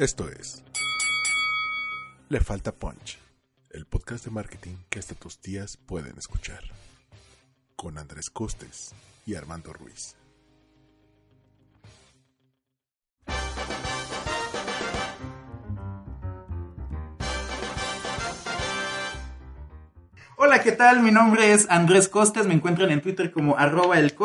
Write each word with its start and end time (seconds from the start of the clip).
Esto 0.00 0.30
es 0.30 0.64
Le 2.30 2.40
Falta 2.40 2.72
Punch, 2.72 3.18
el 3.68 3.84
podcast 3.84 4.24
de 4.24 4.30
marketing 4.30 4.76
que 4.88 4.98
hasta 4.98 5.14
tus 5.14 5.38
tías 5.42 5.76
pueden 5.76 6.16
escuchar. 6.16 6.62
Con 7.76 7.98
Andrés 7.98 8.30
Costes 8.30 8.94
y 9.26 9.34
Armando 9.34 9.74
Ruiz. 9.74 10.16
Hola, 20.38 20.62
¿qué 20.62 20.72
tal? 20.72 21.02
Mi 21.02 21.10
nombre 21.10 21.52
es 21.52 21.68
Andrés 21.68 22.08
Costes, 22.08 22.46
me 22.46 22.54
encuentran 22.54 22.90
en 22.90 23.02
Twitter 23.02 23.30
como 23.30 23.58
arroba 23.58 23.98
el. 23.98 24.16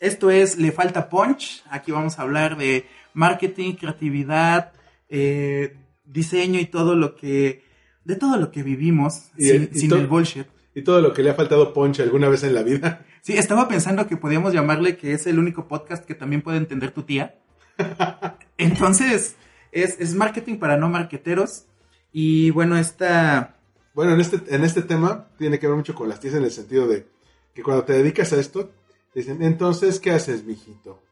Esto 0.00 0.30
es 0.30 0.58
Le 0.58 0.70
Falta 0.70 1.08
Punch, 1.08 1.64
aquí 1.70 1.92
vamos 1.92 2.18
a 2.18 2.22
hablar 2.22 2.58
de 2.58 2.86
marketing, 3.14 3.74
creatividad, 3.74 4.72
eh, 5.08 5.76
diseño 6.04 6.58
y 6.60 6.66
todo 6.66 6.94
lo 6.96 7.14
que, 7.16 7.64
de 8.04 8.16
todo 8.16 8.36
lo 8.36 8.50
que 8.50 8.62
vivimos 8.62 9.28
Y- 9.36 9.44
sin, 9.48 9.70
y 9.72 9.78
sin 9.78 9.90
to- 9.90 9.96
el 9.96 10.06
bullshit. 10.06 10.46
Y 10.74 10.82
todo 10.82 11.00
lo 11.00 11.12
que 11.12 11.22
le 11.22 11.30
ha 11.30 11.34
faltado 11.34 11.72
Ponche 11.72 12.02
alguna 12.02 12.28
vez 12.28 12.42
en 12.44 12.54
la 12.54 12.62
vida. 12.62 13.06
Sí, 13.22 13.36
estaba 13.36 13.68
pensando 13.68 14.06
que 14.06 14.16
podíamos 14.16 14.54
llamarle 14.54 14.96
que 14.96 15.12
es 15.12 15.26
el 15.26 15.38
único 15.38 15.68
podcast 15.68 16.06
que 16.06 16.14
también 16.14 16.40
puede 16.40 16.56
entender 16.56 16.90
tu 16.90 17.02
tía. 17.02 17.38
Entonces, 18.56 19.36
es, 19.72 20.00
es 20.00 20.14
marketing 20.14 20.56
para 20.56 20.78
no 20.78 20.88
marqueteros. 20.88 21.66
Y 22.12 22.50
bueno, 22.50 22.78
esta... 22.78 23.56
Bueno, 23.94 24.14
en 24.14 24.20
este, 24.20 24.40
en 24.54 24.64
este 24.64 24.80
tema 24.80 25.28
tiene 25.36 25.58
que 25.58 25.66
ver 25.66 25.76
mucho 25.76 25.94
con 25.94 26.08
las 26.08 26.18
tías 26.20 26.34
en 26.34 26.44
el 26.44 26.50
sentido 26.50 26.88
de 26.88 27.06
que 27.54 27.62
cuando 27.62 27.84
te 27.84 27.92
dedicas 27.92 28.32
a 28.32 28.40
esto, 28.40 28.70
te 29.12 29.20
dicen, 29.20 29.42
entonces, 29.42 30.00
¿qué 30.00 30.12
haces, 30.12 30.44
mijito? 30.44 31.02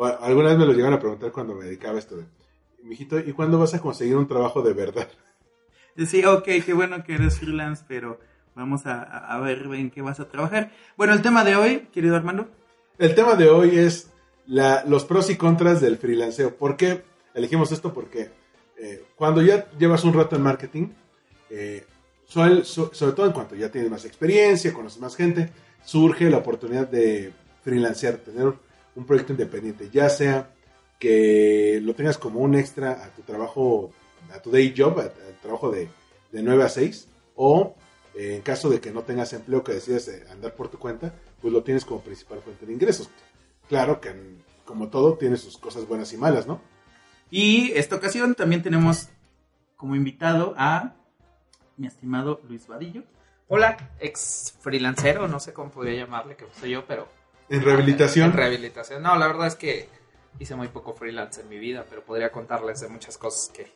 O 0.00 0.06
alguna 0.06 0.48
vez 0.48 0.56
me 0.56 0.64
lo 0.64 0.72
llegaron 0.72 0.94
a 0.94 0.98
preguntar 0.98 1.30
cuando 1.30 1.54
me 1.54 1.66
dedicaba 1.66 1.96
a 1.96 1.98
esto 1.98 2.16
de, 2.16 2.24
mijito, 2.82 3.18
¿y 3.18 3.34
cuándo 3.34 3.58
vas 3.58 3.74
a 3.74 3.80
conseguir 3.80 4.16
un 4.16 4.26
trabajo 4.26 4.62
de 4.62 4.72
verdad? 4.72 5.06
Decía, 5.94 6.32
ok, 6.32 6.48
qué 6.64 6.72
bueno 6.72 7.04
que 7.04 7.16
eres 7.16 7.38
freelance, 7.38 7.84
pero 7.86 8.18
vamos 8.54 8.86
a, 8.86 9.38
ver 9.40 9.66
en 9.74 9.90
qué 9.90 10.00
vas 10.00 10.18
a 10.18 10.26
trabajar. 10.26 10.70
Bueno, 10.96 11.12
el 11.12 11.20
tema 11.20 11.44
de 11.44 11.54
hoy, 11.54 11.88
querido 11.92 12.16
Armando. 12.16 12.48
El 12.96 13.14
tema 13.14 13.34
de 13.34 13.50
hoy 13.50 13.78
es 13.78 14.10
la- 14.46 14.84
los 14.86 15.04
pros 15.04 15.28
y 15.28 15.36
contras 15.36 15.82
del 15.82 15.98
freelanceo. 15.98 16.56
¿Por 16.56 16.78
qué 16.78 17.02
elegimos 17.34 17.70
esto? 17.70 17.92
Porque 17.92 18.30
eh, 18.78 19.04
cuando 19.16 19.42
ya 19.42 19.70
llevas 19.72 20.02
un 20.04 20.14
rato 20.14 20.34
en 20.34 20.40
marketing, 20.40 20.88
eh, 21.50 21.84
sobre 22.26 22.62
todo 23.14 23.26
en 23.26 23.32
cuanto 23.32 23.54
ya 23.54 23.70
tienes 23.70 23.90
más 23.90 24.06
experiencia, 24.06 24.72
conoces 24.72 24.98
más 24.98 25.14
gente, 25.14 25.50
surge 25.84 26.30
la 26.30 26.38
oportunidad 26.38 26.88
de 26.88 27.34
freelancear, 27.62 28.16
tener 28.16 28.54
un 29.00 29.06
proyecto 29.06 29.32
independiente, 29.32 29.88
ya 29.90 30.10
sea 30.10 30.50
que 30.98 31.80
lo 31.82 31.94
tengas 31.94 32.18
como 32.18 32.40
un 32.40 32.54
extra 32.54 33.02
a 33.02 33.08
tu 33.14 33.22
trabajo, 33.22 33.90
a 34.30 34.40
tu 34.40 34.50
day 34.50 34.74
job, 34.76 35.00
al 35.00 35.12
trabajo 35.40 35.70
de, 35.70 35.88
de 36.30 36.42
9 36.42 36.62
a 36.62 36.68
6, 36.68 37.08
o 37.34 37.74
eh, 38.14 38.36
en 38.36 38.42
caso 38.42 38.68
de 38.68 38.80
que 38.80 38.90
no 38.90 39.02
tengas 39.02 39.32
empleo, 39.32 39.64
que 39.64 39.72
decidas 39.72 40.08
eh, 40.08 40.26
andar 40.30 40.54
por 40.54 40.68
tu 40.68 40.78
cuenta, 40.78 41.14
pues 41.40 41.52
lo 41.52 41.62
tienes 41.62 41.86
como 41.86 42.02
principal 42.02 42.42
fuente 42.42 42.66
de 42.66 42.74
ingresos. 42.74 43.08
Claro 43.68 44.02
que, 44.02 44.14
como 44.66 44.88
todo, 44.88 45.16
tiene 45.16 45.38
sus 45.38 45.56
cosas 45.56 45.88
buenas 45.88 46.12
y 46.12 46.18
malas, 46.18 46.46
¿no? 46.46 46.60
Y 47.30 47.72
esta 47.72 47.96
ocasión 47.96 48.34
también 48.34 48.62
tenemos 48.62 49.08
como 49.76 49.96
invitado 49.96 50.54
a 50.58 50.94
mi 51.78 51.86
estimado 51.86 52.42
Luis 52.46 52.66
Vadillo. 52.66 53.04
Hola, 53.48 53.78
ex 53.98 54.54
freelancero, 54.60 55.26
no 55.26 55.40
sé 55.40 55.54
cómo 55.54 55.70
podría 55.70 56.04
llamarle, 56.04 56.36
que 56.36 56.44
soy 56.60 56.72
yo, 56.72 56.84
pero... 56.86 57.19
En 57.50 57.62
rehabilitación. 57.62 58.30
En 58.30 58.36
rehabilitación. 58.36 59.02
No, 59.02 59.16
la 59.16 59.26
verdad 59.26 59.48
es 59.48 59.56
que 59.56 59.88
hice 60.38 60.54
muy 60.54 60.68
poco 60.68 60.94
freelance 60.94 61.40
en 61.40 61.48
mi 61.48 61.58
vida, 61.58 61.84
pero 61.88 62.02
podría 62.02 62.30
contarles 62.30 62.80
de 62.80 62.88
muchas 62.88 63.18
cosas 63.18 63.50
que 63.54 63.70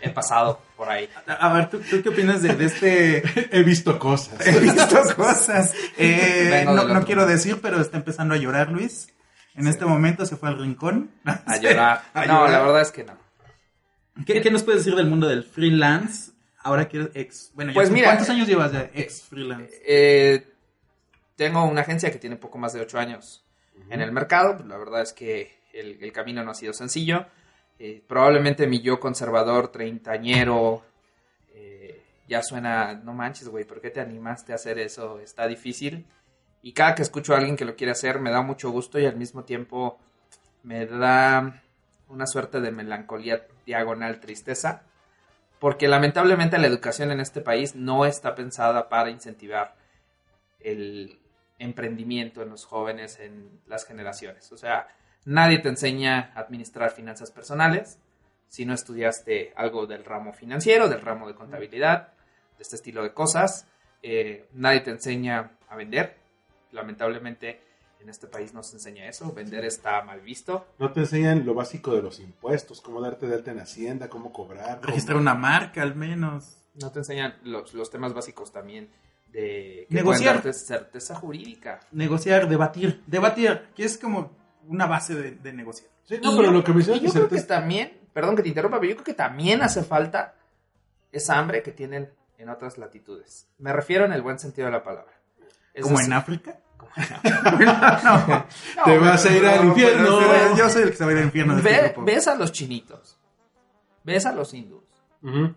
he 0.00 0.10
pasado 0.10 0.60
por 0.76 0.88
ahí. 0.88 1.08
A, 1.26 1.52
ver, 1.52 1.68
¿tú, 1.70 1.80
tú 1.80 2.02
qué 2.02 2.08
opinas 2.08 2.42
de, 2.42 2.54
de 2.54 2.64
este... 2.64 3.22
He 3.56 3.62
visto 3.62 3.98
cosas. 3.98 4.44
He 4.46 4.58
visto 4.58 4.86
cosas. 5.16 5.74
Eh, 5.96 6.62
no 6.64 6.84
no 6.88 7.04
quiero 7.04 7.26
decir, 7.26 7.58
pero 7.60 7.80
está 7.80 7.96
empezando 7.96 8.34
a 8.34 8.38
llorar 8.38 8.70
Luis. 8.70 9.12
En 9.54 9.66
este 9.66 9.84
momento 9.84 10.24
se 10.24 10.36
fue 10.36 10.48
al 10.48 10.58
rincón. 10.58 11.10
A 11.24 11.56
llorar. 11.58 12.02
A 12.14 12.26
no, 12.26 12.34
llorar. 12.34 12.50
la 12.50 12.60
verdad 12.60 12.82
es 12.82 12.92
que 12.92 13.04
no. 13.04 13.16
¿Qué, 14.24 14.40
qué 14.40 14.50
nos 14.50 14.62
puedes 14.62 14.84
decir 14.84 14.96
del 14.96 15.06
mundo 15.06 15.28
del 15.28 15.44
freelance? 15.44 16.32
Ahora 16.60 16.88
que 16.88 16.98
eres 16.98 17.10
ex... 17.14 17.50
Bueno, 17.54 17.72
ya 17.72 17.74
Pues 17.74 17.90
mira, 17.90 18.08
¿cuántos 18.08 18.28
años 18.30 18.48
llevas 18.48 18.72
de 18.72 18.90
ex 18.94 19.22
freelance? 19.22 19.70
Eh, 19.86 20.46
tengo 21.38 21.64
una 21.64 21.82
agencia 21.82 22.10
que 22.10 22.18
tiene 22.18 22.34
poco 22.34 22.58
más 22.58 22.72
de 22.72 22.80
8 22.80 22.98
años 22.98 23.44
en 23.90 24.00
el 24.00 24.10
mercado. 24.10 24.58
La 24.66 24.76
verdad 24.76 25.02
es 25.02 25.12
que 25.12 25.60
el, 25.72 26.02
el 26.02 26.12
camino 26.12 26.42
no 26.42 26.50
ha 26.50 26.54
sido 26.54 26.72
sencillo. 26.72 27.26
Eh, 27.78 28.02
probablemente 28.08 28.66
mi 28.66 28.80
yo 28.80 28.98
conservador, 28.98 29.68
treintañero, 29.68 30.82
eh, 31.54 32.02
ya 32.26 32.42
suena, 32.42 32.94
no 32.94 33.14
manches, 33.14 33.48
güey, 33.48 33.64
¿por 33.64 33.80
qué 33.80 33.90
te 33.90 34.00
animaste 34.00 34.50
a 34.50 34.56
hacer 34.56 34.80
eso? 34.80 35.20
Está 35.20 35.46
difícil. 35.46 36.06
Y 36.60 36.72
cada 36.72 36.96
que 36.96 37.02
escucho 37.02 37.34
a 37.34 37.38
alguien 37.38 37.56
que 37.56 37.64
lo 37.64 37.76
quiere 37.76 37.92
hacer, 37.92 38.18
me 38.18 38.32
da 38.32 38.42
mucho 38.42 38.70
gusto 38.70 38.98
y 38.98 39.06
al 39.06 39.14
mismo 39.14 39.44
tiempo 39.44 40.00
me 40.64 40.86
da 40.86 41.62
una 42.08 42.26
suerte 42.26 42.60
de 42.60 42.72
melancolía 42.72 43.46
diagonal 43.64 44.18
tristeza. 44.18 44.82
Porque 45.60 45.86
lamentablemente 45.86 46.58
la 46.58 46.66
educación 46.66 47.12
en 47.12 47.20
este 47.20 47.40
país 47.40 47.76
no 47.76 48.06
está 48.06 48.34
pensada 48.34 48.88
para 48.88 49.10
incentivar 49.10 49.76
el 50.58 51.20
emprendimiento 51.58 52.42
en 52.42 52.50
los 52.50 52.64
jóvenes, 52.64 53.18
en 53.20 53.60
las 53.66 53.84
generaciones. 53.84 54.50
O 54.52 54.56
sea, 54.56 54.88
nadie 55.24 55.58
te 55.58 55.68
enseña 55.68 56.32
a 56.34 56.40
administrar 56.40 56.90
finanzas 56.90 57.30
personales 57.30 57.98
si 58.48 58.64
no 58.64 58.72
estudiaste 58.74 59.52
algo 59.56 59.86
del 59.86 60.04
ramo 60.04 60.32
financiero, 60.32 60.88
del 60.88 61.00
ramo 61.02 61.28
de 61.28 61.34
contabilidad, 61.34 62.08
de 62.56 62.62
este 62.62 62.76
estilo 62.76 63.02
de 63.02 63.12
cosas. 63.12 63.66
Eh, 64.02 64.46
nadie 64.52 64.80
te 64.80 64.90
enseña 64.90 65.50
a 65.68 65.76
vender. 65.76 66.16
Lamentablemente 66.72 67.60
en 68.00 68.08
este 68.08 68.26
país 68.28 68.54
no 68.54 68.62
se 68.62 68.76
enseña 68.76 69.06
eso. 69.08 69.32
Vender 69.32 69.64
está 69.64 70.02
mal 70.02 70.20
visto. 70.20 70.66
No 70.78 70.92
te 70.92 71.00
enseñan 71.00 71.44
lo 71.44 71.54
básico 71.54 71.94
de 71.94 72.02
los 72.02 72.20
impuestos, 72.20 72.80
cómo 72.80 73.00
darte 73.00 73.26
de 73.26 73.34
alta 73.34 73.50
en 73.50 73.58
Hacienda, 73.60 74.08
cómo 74.08 74.32
cobrar. 74.32 74.76
cómo- 74.76 74.86
Registrar 74.88 75.16
una 75.18 75.34
marca 75.34 75.82
al 75.82 75.94
menos. 75.96 76.56
No 76.74 76.92
te 76.92 77.00
enseñan 77.00 77.34
los, 77.42 77.74
los 77.74 77.90
temas 77.90 78.14
básicos 78.14 78.52
también 78.52 78.88
de 79.32 79.86
que 79.88 79.94
Negociar. 79.94 80.36
pueden 80.40 80.44
darte 80.44 80.52
certeza 80.58 81.14
jurídica. 81.14 81.80
Negociar, 81.92 82.48
debatir. 82.48 83.02
Debatir, 83.06 83.68
que 83.74 83.84
es 83.84 83.98
como 83.98 84.32
una 84.66 84.86
base 84.86 85.14
de, 85.14 85.30
de 85.32 85.52
negociar. 85.52 85.90
Sí, 86.04 86.18
no, 86.22 86.32
Y 86.32 86.36
pero 86.36 86.48
yo- 86.48 86.52
lo 86.52 86.64
que 86.64 86.72
mencionas 86.72 87.02
y 87.02 87.06
yo 87.06 87.12
creo 87.12 87.28
que 87.28 87.40
también, 87.42 87.98
perdón 88.12 88.36
que 88.36 88.42
te 88.42 88.48
interrumpa, 88.48 88.78
pero 88.80 88.90
yo 88.90 88.96
creo 88.96 89.04
que 89.04 89.14
también 89.14 89.62
hace 89.62 89.82
falta 89.82 90.34
esa 91.12 91.38
hambre 91.38 91.62
que 91.62 91.72
tienen 91.72 92.10
en 92.38 92.48
otras 92.48 92.78
latitudes. 92.78 93.48
Me 93.58 93.72
refiero 93.72 94.04
en 94.04 94.12
el 94.12 94.22
buen 94.22 94.38
sentido 94.38 94.66
de 94.66 94.72
la 94.72 94.82
palabra. 94.82 95.12
Es 95.74 95.82
como 95.82 95.98
decir, 95.98 96.12
en 96.12 96.18
África. 96.18 96.58
no, 98.04 98.46
Te 98.84 98.98
vas 98.98 99.24
a 99.26 99.36
ir 99.36 99.44
al 99.46 99.64
No, 99.64 99.68
infierno. 99.70 100.56
yo 100.56 100.68
soy 100.70 100.82
el 100.82 100.90
que 100.90 100.96
se 100.96 101.04
va 101.04 101.10
a 101.10 101.12
ir 101.12 101.18
al 101.18 101.24
infierno. 101.24 101.56
este 101.56 101.68
Ve- 101.70 101.82
grupo. 101.88 102.04
ves 102.04 102.28
a 102.28 102.34
los 102.34 102.52
chinitos, 102.52 103.18
ves 104.04 104.26
a 104.26 104.32
los 104.32 104.54
hindús, 104.54 104.84
Ujú. 105.22 105.54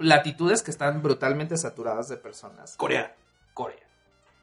Latitudes 0.00 0.62
que 0.62 0.70
están 0.70 1.02
brutalmente 1.02 1.56
saturadas 1.56 2.08
de 2.08 2.16
personas. 2.16 2.76
Corea. 2.76 3.14
Corea. 3.54 3.76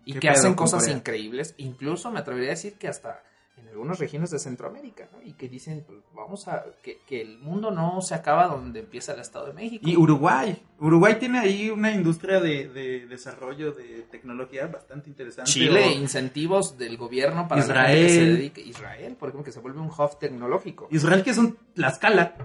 Y 0.05 0.13
¿Qué 0.13 0.19
que 0.21 0.29
hacen 0.29 0.53
cosas 0.53 0.83
Corea? 0.83 0.97
increíbles. 0.97 1.53
Incluso 1.57 2.11
me 2.11 2.19
atrevería 2.19 2.49
a 2.49 2.55
decir 2.55 2.75
que 2.75 2.87
hasta 2.87 3.21
en 3.57 3.67
algunas 3.69 3.97
regiones 3.97 4.29
de 4.29 4.37
Centroamérica, 4.37 5.09
¿no? 5.11 5.19
Y 5.23 5.33
que 5.33 5.49
dicen, 5.49 5.83
pues, 5.87 5.97
vamos 6.13 6.47
a, 6.47 6.63
que, 6.83 6.99
que 7.07 7.21
el 7.23 7.39
mundo 7.39 7.71
no 7.71 8.03
se 8.03 8.13
acaba 8.13 8.45
donde 8.47 8.81
empieza 8.81 9.13
el 9.13 9.19
Estado 9.19 9.47
de 9.47 9.53
México. 9.53 9.83
Y 9.89 9.97
Uruguay. 9.97 10.61
Uruguay 10.79 11.15
tiene 11.19 11.39
ahí 11.39 11.71
una 11.71 11.91
industria 11.91 12.39
de, 12.39 12.69
de 12.69 13.07
desarrollo 13.07 13.71
de 13.71 14.03
tecnología 14.11 14.67
bastante 14.67 15.09
interesante. 15.09 15.49
Chile, 15.49 15.87
O 15.87 15.91
incentivos 15.91 16.77
del 16.77 16.97
gobierno 16.97 17.47
para 17.47 17.61
la 17.61 17.65
Israel. 17.67 17.97
gente 17.97 18.07
que 18.07 18.13
se 18.13 18.25
dedique. 18.25 18.61
Israel, 18.61 19.15
por 19.15 19.29
ejemplo, 19.29 19.43
que 19.43 19.51
se 19.51 19.59
vuelve 19.59 19.79
un 19.79 19.87
hub 19.89 20.19
tecnológico. 20.19 20.87
Israel 20.91 21.23
que 21.23 21.31
es 21.31 21.37
un 21.39 21.57
Tlaxcala. 21.73 22.35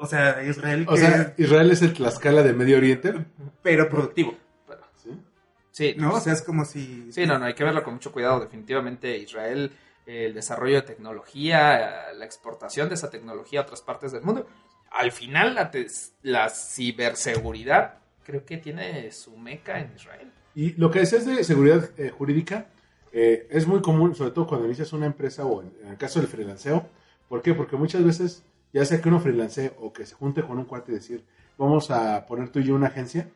O 0.00 0.06
sea, 0.06 0.42
Israel 0.42 0.86
que 0.86 0.92
O 0.92 0.96
sea, 0.96 1.34
Israel 1.36 1.70
es 1.70 1.82
el 1.82 1.92
Tlaxcala 1.92 2.42
de 2.42 2.52
Medio 2.52 2.78
Oriente. 2.78 3.14
pero 3.62 3.88
productivo. 3.88 4.34
¿sí? 4.96 5.10
sí, 5.70 5.94
¿No? 5.96 6.14
O 6.14 6.20
sea, 6.20 6.32
es 6.32 6.42
como 6.42 6.64
si... 6.64 7.12
Sí, 7.12 7.26
no, 7.26 7.38
no, 7.38 7.44
hay 7.44 7.54
que 7.54 7.64
verlo 7.64 7.84
con 7.84 7.94
mucho 7.94 8.10
cuidado. 8.10 8.40
Definitivamente 8.40 9.16
Israel 9.18 9.70
el 10.06 10.34
desarrollo 10.34 10.76
de 10.76 10.82
tecnología, 10.82 12.12
la 12.16 12.24
exportación 12.24 12.88
de 12.88 12.94
esa 12.94 13.10
tecnología 13.10 13.60
a 13.60 13.62
otras 13.62 13.82
partes 13.82 14.12
del 14.12 14.22
mundo. 14.22 14.46
Al 14.90 15.12
final, 15.12 15.54
la, 15.54 15.70
la 16.22 16.48
ciberseguridad 16.48 17.98
creo 18.24 18.44
que 18.44 18.56
tiene 18.56 19.10
su 19.12 19.36
meca 19.36 19.80
en 19.80 19.92
Israel. 19.94 20.32
Y 20.54 20.72
lo 20.72 20.90
que 20.90 21.00
decías 21.00 21.26
de 21.26 21.44
seguridad 21.44 21.90
eh, 21.96 22.10
jurídica 22.10 22.66
eh, 23.12 23.46
es 23.50 23.66
muy 23.66 23.80
común, 23.82 24.14
sobre 24.14 24.32
todo 24.32 24.46
cuando 24.46 24.66
inicias 24.66 24.92
una 24.92 25.06
empresa 25.06 25.44
o 25.44 25.62
en, 25.62 25.72
en 25.82 25.88
el 25.90 25.96
caso 25.96 26.20
del 26.20 26.28
freelanceo. 26.28 26.88
¿Por 27.28 27.42
qué? 27.42 27.54
Porque 27.54 27.76
muchas 27.76 28.04
veces, 28.04 28.42
ya 28.72 28.84
sea 28.84 29.00
que 29.00 29.08
uno 29.08 29.20
freelancee 29.20 29.72
o 29.80 29.92
que 29.92 30.06
se 30.06 30.14
junte 30.14 30.42
con 30.42 30.58
un 30.58 30.64
cuate 30.64 30.92
y 30.92 30.94
decir, 30.96 31.24
vamos 31.58 31.90
a 31.90 32.26
poner 32.26 32.50
tú 32.50 32.60
y 32.60 32.64
yo 32.64 32.74
una 32.74 32.88
agencia, 32.88 33.28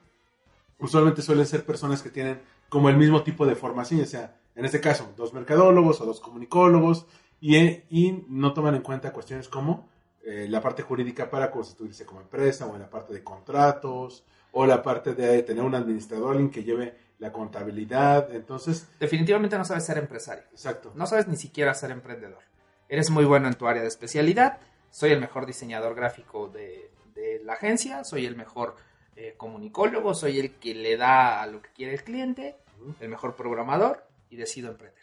usualmente 0.79 1.23
suelen 1.23 1.47
ser 1.47 1.65
personas 1.65 2.03
que 2.03 2.11
tienen 2.11 2.41
como 2.69 2.89
el 2.89 2.97
mismo 2.97 3.23
tipo 3.23 3.47
de 3.47 3.55
formación, 3.55 4.05
sea, 4.07 4.37
en 4.55 4.65
este 4.65 4.81
caso, 4.81 5.13
dos 5.17 5.33
mercadólogos 5.35 6.01
o 6.01 6.07
dos 6.07 6.21
comunicólogos, 6.21 7.07
y, 7.41 7.57
eh, 7.57 7.87
y 7.91 8.25
no 8.29 8.53
toman 8.55 8.75
en 8.75 8.83
cuenta 8.83 9.13
cuestiones 9.13 9.49
como 9.49 9.89
eh, 10.25 10.47
la 10.49 10.61
parte 10.63 10.83
jurídica 10.83 11.29
para 11.29 11.51
constituirse 11.51 12.07
como 12.07 12.21
empresa, 12.21 12.67
o 12.67 12.75
en 12.75 12.83
la 12.83 12.91
parte 12.91 13.13
de 13.13 13.23
contratos, 13.23 14.25
o 14.53 14.65
la 14.67 14.83
parte 14.83 15.15
de 15.15 15.43
tener 15.43 15.63
un 15.63 15.75
administrador, 15.75 16.33
alguien 16.33 16.51
que 16.51 16.65
lleve 16.65 16.97
la 17.19 17.33
contabilidad. 17.33 18.35
Entonces, 18.35 18.89
Definitivamente 18.99 19.59
no 19.59 19.65
sabes 19.65 19.85
ser 19.85 19.99
empresario. 19.99 20.45
exacto. 20.53 20.93
No 20.95 21.07
sabes 21.07 21.29
ni 21.29 21.37
siquiera 21.37 21.75
ser 21.75 21.91
emprendedor. 21.91 22.43
Eres 22.89 23.11
muy 23.11 23.25
bueno 23.25 23.49
en 23.49 23.55
tu 23.55 23.67
área 23.67 23.83
de 23.83 23.89
especialidad. 23.89 24.59
Soy 24.95 25.11
el 25.11 25.19
mejor 25.19 25.45
diseñador 25.45 25.97
gráfico 25.97 26.47
de, 26.47 26.93
de 27.17 27.41
la 27.43 27.55
agencia. 27.55 28.05
Soy 28.05 28.27
el 28.27 28.37
mejor 28.37 28.77
eh, 29.17 29.35
comunicólogo. 29.37 30.15
Soy 30.15 30.39
el 30.39 30.53
que 30.53 30.73
le 30.73 30.97
da 30.97 31.43
a 31.43 31.49
lo 31.49 31.61
que 31.61 31.71
quiere 31.71 31.95
el 31.95 32.05
cliente. 32.05 32.55
El 33.01 33.09
mejor 33.09 33.35
programador. 33.35 34.07
Y 34.31 34.37
decido 34.37 34.71
emprender. 34.71 35.03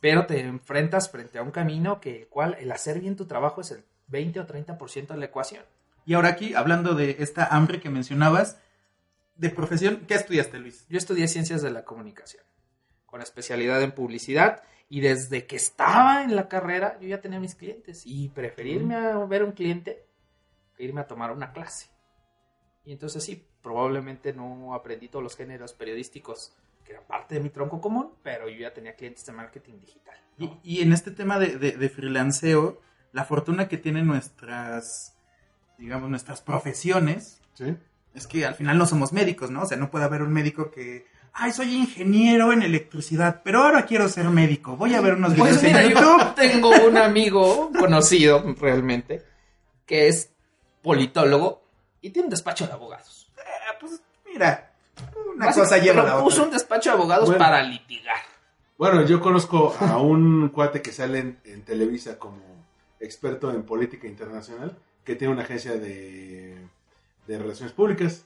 Pero 0.00 0.26
te 0.26 0.38
enfrentas 0.38 1.10
frente 1.10 1.38
a 1.38 1.42
un 1.42 1.50
camino 1.50 2.00
que 2.00 2.20
el 2.20 2.28
cual 2.28 2.56
el 2.60 2.70
hacer 2.70 3.00
bien 3.00 3.16
tu 3.16 3.26
trabajo 3.26 3.60
es 3.62 3.72
el 3.72 3.82
20 4.06 4.38
o 4.38 4.46
30% 4.46 5.08
de 5.08 5.16
la 5.16 5.24
ecuación. 5.24 5.64
Y 6.06 6.14
ahora 6.14 6.28
aquí, 6.28 6.54
hablando 6.54 6.94
de 6.94 7.16
esta 7.18 7.46
hambre 7.46 7.80
que 7.80 7.90
mencionabas, 7.90 8.60
de 9.34 9.50
profesión, 9.50 10.04
¿qué 10.06 10.14
estudiaste, 10.14 10.60
Luis? 10.60 10.86
Yo 10.88 10.96
estudié 10.96 11.26
ciencias 11.26 11.60
de 11.60 11.72
la 11.72 11.84
comunicación, 11.84 12.44
con 13.04 13.20
especialidad 13.20 13.82
en 13.82 13.90
publicidad, 13.90 14.62
y 14.88 15.00
desde 15.00 15.46
que 15.46 15.56
estaba 15.56 16.22
en 16.22 16.36
la 16.36 16.48
carrera 16.48 16.98
yo 17.00 17.08
ya 17.08 17.20
tenía 17.20 17.40
mis 17.40 17.54
clientes, 17.54 18.02
y 18.04 18.28
preferirme 18.28 18.94
a 18.94 19.18
ver 19.24 19.44
un 19.44 19.52
cliente 19.52 20.06
que 20.76 20.84
irme 20.84 21.00
a 21.00 21.06
tomar 21.06 21.32
una 21.32 21.52
clase. 21.52 21.88
Y 22.84 22.92
entonces 22.92 23.24
sí, 23.24 23.46
probablemente 23.62 24.32
no 24.32 24.74
aprendí 24.74 25.08
todos 25.08 25.22
los 25.22 25.36
géneros 25.36 25.72
periodísticos 25.72 26.54
que 26.84 26.92
eran 26.92 27.04
parte 27.06 27.36
de 27.36 27.40
mi 27.40 27.48
tronco 27.48 27.80
común, 27.80 28.12
pero 28.22 28.48
yo 28.48 28.58
ya 28.58 28.74
tenía 28.74 28.94
clientes 28.94 29.24
de 29.24 29.32
marketing 29.32 29.80
digital. 29.80 30.16
Y, 30.38 30.50
y 30.62 30.82
en 30.82 30.92
este 30.92 31.10
tema 31.10 31.38
de, 31.38 31.56
de, 31.56 31.72
de 31.72 31.88
freelanceo, 31.88 32.80
la 33.12 33.24
fortuna 33.24 33.68
que 33.68 33.78
tienen 33.78 34.06
nuestras, 34.06 35.16
digamos, 35.78 36.10
nuestras 36.10 36.42
profesiones, 36.42 37.40
¿Sí? 37.54 37.76
es 38.14 38.26
que 38.26 38.44
al 38.44 38.54
final 38.54 38.76
no 38.76 38.86
somos 38.86 39.12
médicos, 39.12 39.50
¿no? 39.50 39.62
O 39.62 39.66
sea, 39.66 39.78
no 39.78 39.90
puede 39.90 40.04
haber 40.04 40.22
un 40.22 40.32
médico 40.32 40.70
que, 40.70 41.06
ay, 41.34 41.52
soy 41.52 41.74
ingeniero 41.74 42.52
en 42.52 42.62
electricidad, 42.62 43.42
pero 43.44 43.62
ahora 43.62 43.84
quiero 43.86 44.08
ser 44.08 44.28
médico. 44.30 44.76
Voy 44.76 44.94
a 44.94 45.00
ver 45.00 45.14
unos 45.14 45.34
videos 45.34 45.48
Pues 45.50 45.62
mira, 45.62 45.82
en 45.82 45.90
yo 45.90 46.00
YouTube. 46.00 46.34
tengo 46.36 46.70
un 46.86 46.96
amigo 46.96 47.70
conocido 47.78 48.42
realmente 48.58 49.22
que 49.86 50.08
es 50.08 50.30
politólogo 50.82 51.62
y 52.00 52.10
tiene 52.10 52.26
un 52.26 52.30
despacho 52.30 52.66
de 52.66 52.72
abogados. 52.72 53.30
Eh, 53.38 53.42
pues 53.80 54.00
mira, 54.26 54.72
una 55.34 55.48
Así 55.48 55.60
cosa 55.60 55.78
lleva 55.78 56.02
a 56.02 56.04
la 56.06 56.22
puso 56.22 56.36
otra. 56.36 56.44
un 56.44 56.50
despacho 56.52 56.90
de 56.90 56.96
abogados 56.96 57.26
Bueno. 57.26 57.38
para 57.38 57.62
litigar. 57.62 58.16
Bueno, 58.78 59.02
yo 59.06 59.20
conozco 59.20 59.74
a 59.80 59.98
un 59.98 60.48
cuate 60.48 60.82
que 60.82 60.92
sale 60.92 61.18
en, 61.20 61.38
en 61.44 61.62
Televisa 61.62 62.18
como 62.18 62.42
experto 63.00 63.50
en 63.50 63.62
política 63.62 64.06
internacional, 64.06 64.76
que 65.04 65.14
tiene 65.14 65.32
una 65.32 65.42
agencia 65.42 65.72
de, 65.72 66.58
de 67.26 67.38
relaciones 67.38 67.72
públicas. 67.72 68.24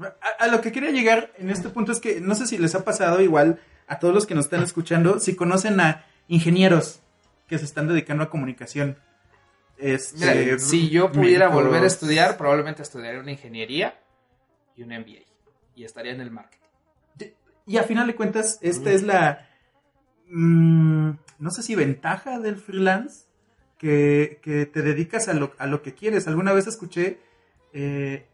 A, 0.00 0.44
a 0.44 0.46
lo 0.48 0.60
que 0.60 0.72
quería 0.72 0.90
llegar 0.90 1.32
en 1.38 1.50
este 1.50 1.68
punto 1.68 1.92
es 1.92 2.00
que 2.00 2.20
no 2.20 2.34
sé 2.34 2.46
si 2.46 2.58
les 2.58 2.74
ha 2.74 2.84
pasado 2.84 3.20
igual 3.20 3.60
a 3.86 3.98
todos 3.98 4.14
los 4.14 4.26
que 4.26 4.34
nos 4.34 4.46
están 4.46 4.62
escuchando, 4.62 5.20
si 5.20 5.36
conocen 5.36 5.80
a 5.80 6.04
ingenieros 6.28 7.00
que 7.48 7.58
se 7.58 7.64
están 7.64 7.86
dedicando 7.86 8.24
a 8.24 8.30
comunicación. 8.30 8.98
Este, 9.76 10.18
Mira, 10.44 10.58
si 10.58 10.88
yo 10.88 11.10
pudiera 11.12 11.46
médicos. 11.48 11.64
volver 11.64 11.82
a 11.84 11.86
estudiar, 11.86 12.36
probablemente 12.36 12.82
estudiaría 12.82 13.20
una 13.20 13.32
ingeniería 13.32 13.98
y 14.76 14.82
un 14.82 14.90
MBA. 14.90 15.24
Y 15.76 15.84
estaría 15.84 16.12
en 16.12 16.20
el 16.20 16.30
marketing. 16.30 16.60
Y 17.66 17.78
a 17.78 17.82
final 17.82 18.06
de 18.06 18.14
cuentas, 18.14 18.58
esta 18.60 18.90
es 18.92 19.02
la, 19.02 19.48
mm, 20.28 21.10
no 21.38 21.50
sé 21.50 21.62
si 21.62 21.74
ventaja 21.74 22.38
del 22.38 22.56
freelance, 22.56 23.24
que, 23.78 24.38
que 24.42 24.66
te 24.66 24.82
dedicas 24.82 25.28
a 25.28 25.34
lo, 25.34 25.54
a 25.58 25.66
lo 25.66 25.82
que 25.82 25.94
quieres. 25.94 26.28
Alguna 26.28 26.52
vez 26.52 26.66
escuché 26.66 27.20
eh, 27.72 28.26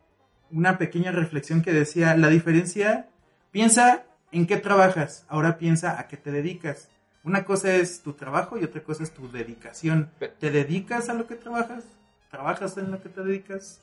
una 0.53 0.79
pequeña 0.79 1.13
reflexión 1.13 1.63
que 1.63 1.73
decía, 1.73 2.17
la 2.17 2.29
diferencia, 2.29 3.09
piensa 3.51 4.05
en 4.33 4.47
qué 4.47 4.57
trabajas, 4.57 5.25
ahora 5.29 5.59
piensa 5.59 5.99
a 5.99 6.09
qué 6.09 6.17
te 6.17 6.31
dedicas. 6.31 6.89
Una 7.23 7.45
cosa 7.45 7.75
es 7.75 8.03
tu 8.03 8.15
trabajo 8.15 8.59
y 8.59 8.65
otra 8.65 8.83
cosa 8.83 9.03
es 9.03 9.13
tu 9.13 9.31
dedicación. 9.31 10.11
¿Te 10.39 10.51
dedicas 10.51 11.09
a 11.09 11.15
lo 11.15 11.27
que 11.27 11.35
trabajas? 11.37 11.85
¿Trabajas 12.31 12.77
en 12.79 12.91
lo 12.91 13.03
que 13.03 13.09
te 13.11 13.23
dedicas? 13.23 13.81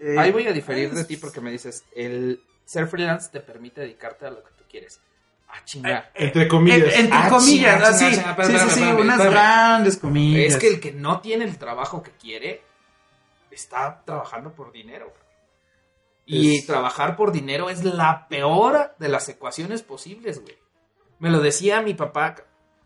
Eh, 0.00 0.16
Ahí 0.18 0.32
voy 0.32 0.46
a 0.46 0.52
diferir 0.52 0.92
de 0.92 1.04
ti 1.04 1.16
porque 1.16 1.40
me 1.40 1.50
dices, 1.50 1.84
el 1.94 2.40
ser 2.64 2.86
freelance 2.86 3.30
te 3.30 3.40
permite 3.40 3.82
dedicarte 3.82 4.26
a 4.26 4.30
lo 4.30 4.42
que 4.42 4.50
tú 4.56 4.64
quieres. 4.70 5.00
Ah, 5.48 5.58
chinga. 5.64 6.10
Entre 6.14 6.48
comillas. 6.48 6.94
En- 6.94 7.04
entre 7.04 7.18
Ah, 7.18 7.28
comillas, 7.28 7.82
así. 7.82 8.06
sí, 8.14 8.20
sí, 8.20 8.70
sí, 8.70 8.82
unas 8.82 9.20
espérame. 9.20 9.30
grandes 9.30 9.96
comillas. 9.98 10.54
Es 10.54 10.56
que 10.58 10.68
el 10.68 10.80
que 10.80 10.92
no 10.92 11.20
tiene 11.20 11.44
el 11.44 11.58
trabajo 11.58 12.02
que 12.02 12.10
quiere 12.12 12.62
está 13.50 14.02
trabajando 14.04 14.52
por 14.52 14.72
dinero. 14.72 15.12
Y 16.26 16.58
Es- 16.58 16.66
trabajar 16.66 17.16
por 17.16 17.32
dinero 17.32 17.68
es 17.70 17.84
la 17.84 18.26
peor 18.28 18.94
de 18.98 19.08
las 19.08 19.28
ecuaciones 19.28 19.82
posibles, 19.82 20.40
güey. 20.42 20.56
Me 21.18 21.30
lo 21.30 21.40
decía 21.40 21.82
mi 21.82 21.94
papá. 21.94 22.36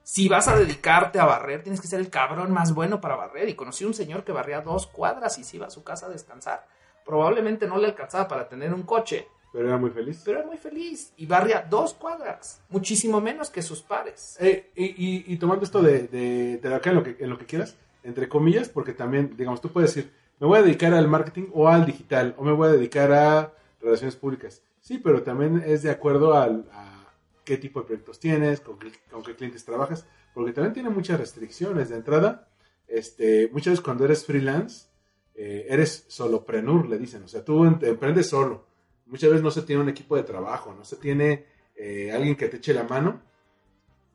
Si 0.03 0.29
vas 0.29 0.49
a 0.49 0.57
dedicarte 0.57 1.19
a 1.21 1.27
barrer, 1.27 1.63
tienes 1.63 1.81
que 1.81 1.87
ser 1.87 2.01
el 2.01 2.09
cabrón 2.11 2.51
más 2.51 2.75
bueno 2.75 3.01
para 3.01 3.17
barrer. 3.17 3.49
Y 3.49 3.55
conocí 3.55 3.85
un 3.85 3.95
señor 3.95 4.25
que 4.25 4.33
barría 4.33 4.61
dos 4.63 4.87
cuadras 4.87 5.39
y 5.39 5.45
se 5.45 5.57
iba 5.57 5.67
a 5.67 5.71
su 5.71 5.85
casa 5.85 6.07
a 6.07 6.11
descansar. 6.11 6.67
Probablemente 7.05 7.67
no 7.67 7.79
le 7.79 7.87
alcanzaba 7.89 8.27
para 8.29 8.49
tener 8.49 8.73
un 8.75 8.83
coche, 8.83 9.29
Pero 9.53 9.69
era 9.69 9.77
muy 9.79 9.91
feliz. 9.91 10.23
pero 10.25 10.39
era 10.41 10.47
muy 10.47 10.57
feliz. 10.57 11.13
Y 11.17 11.27
barría 11.27 11.67
dos 11.69 11.95
cuadras, 11.95 12.63
muchísimo 12.71 13.21
menos 13.21 13.51
que 13.51 13.63
sus 13.63 13.83
pares. 13.83 14.37
Eh, 14.41 14.71
y, 14.77 14.85
y- 14.87 15.25
y 15.27 15.37
tomando 15.37 15.65
esto 15.65 15.81
de, 15.83 16.09
de, 16.09 16.57
de 16.59 16.75
acá 16.75 16.91
en 16.91 16.97
lo, 16.97 17.03
que, 17.03 17.17
en 17.21 17.31
lo 17.31 17.39
que 17.39 17.47
quieras, 17.47 17.77
entre 18.03 18.29
comillas, 18.29 18.69
porque 18.69 18.93
también, 18.95 19.37
digamos, 19.37 19.61
tú 19.61 19.71
puedes 19.71 19.95
decir, 19.95 20.13
me 20.41 20.47
voy 20.47 20.59
a 20.59 20.63
dedicar 20.63 20.95
al 20.95 21.09
marketing 21.09 21.47
o 21.53 21.69
al 21.69 21.85
digital, 21.87 22.35
o 22.39 22.45
me 22.45 22.53
voy 22.53 22.69
a 22.69 22.73
dedicar 22.73 23.13
a 23.13 23.53
relaciones 23.81 24.17
públicas. 24.17 24.63
Sí, 24.81 24.99
pero 24.99 25.23
también 25.23 25.63
es 25.67 25.83
de 25.83 25.91
acuerdo 25.91 26.35
al, 26.35 26.69
a 26.73 27.13
qué 27.45 27.57
tipo 27.57 27.81
de 27.81 27.87
proyectos 27.87 28.19
tienes, 28.21 28.61
con 28.61 28.79
qué, 28.79 28.93
con 29.11 29.23
clientes 29.23 29.65
trabajas, 29.65 30.07
porque 30.35 30.53
también 30.53 30.75
tiene 30.75 30.91
muchas 30.91 31.19
restricciones. 31.19 31.89
De 31.89 31.97
entrada, 31.97 32.49
este, 32.87 33.49
muchas 33.53 33.73
veces 33.73 33.85
cuando 33.85 34.05
eres 34.05 34.25
freelance, 34.25 34.87
eh, 35.35 35.67
eres 35.69 36.05
soloprenur, 36.09 36.89
le 36.89 36.99
dicen, 36.99 37.23
o 37.23 37.29
sea, 37.29 37.45
tú 37.45 37.65
em- 37.65 37.79
emprendes 37.83 38.29
solo. 38.29 38.67
Muchas 39.07 39.31
veces 39.31 39.43
no 39.43 39.51
se 39.51 39.63
tiene 39.63 39.83
un 39.83 39.89
equipo 39.89 40.17
de 40.17 40.23
trabajo, 40.23 40.75
no 40.75 40.85
se 40.85 40.97
tiene 40.97 41.47
eh, 41.77 42.13
alguien 42.13 42.37
que 42.37 42.49
te 42.49 42.57
eche 42.59 42.75
la 42.75 42.85
mano, 42.85 43.21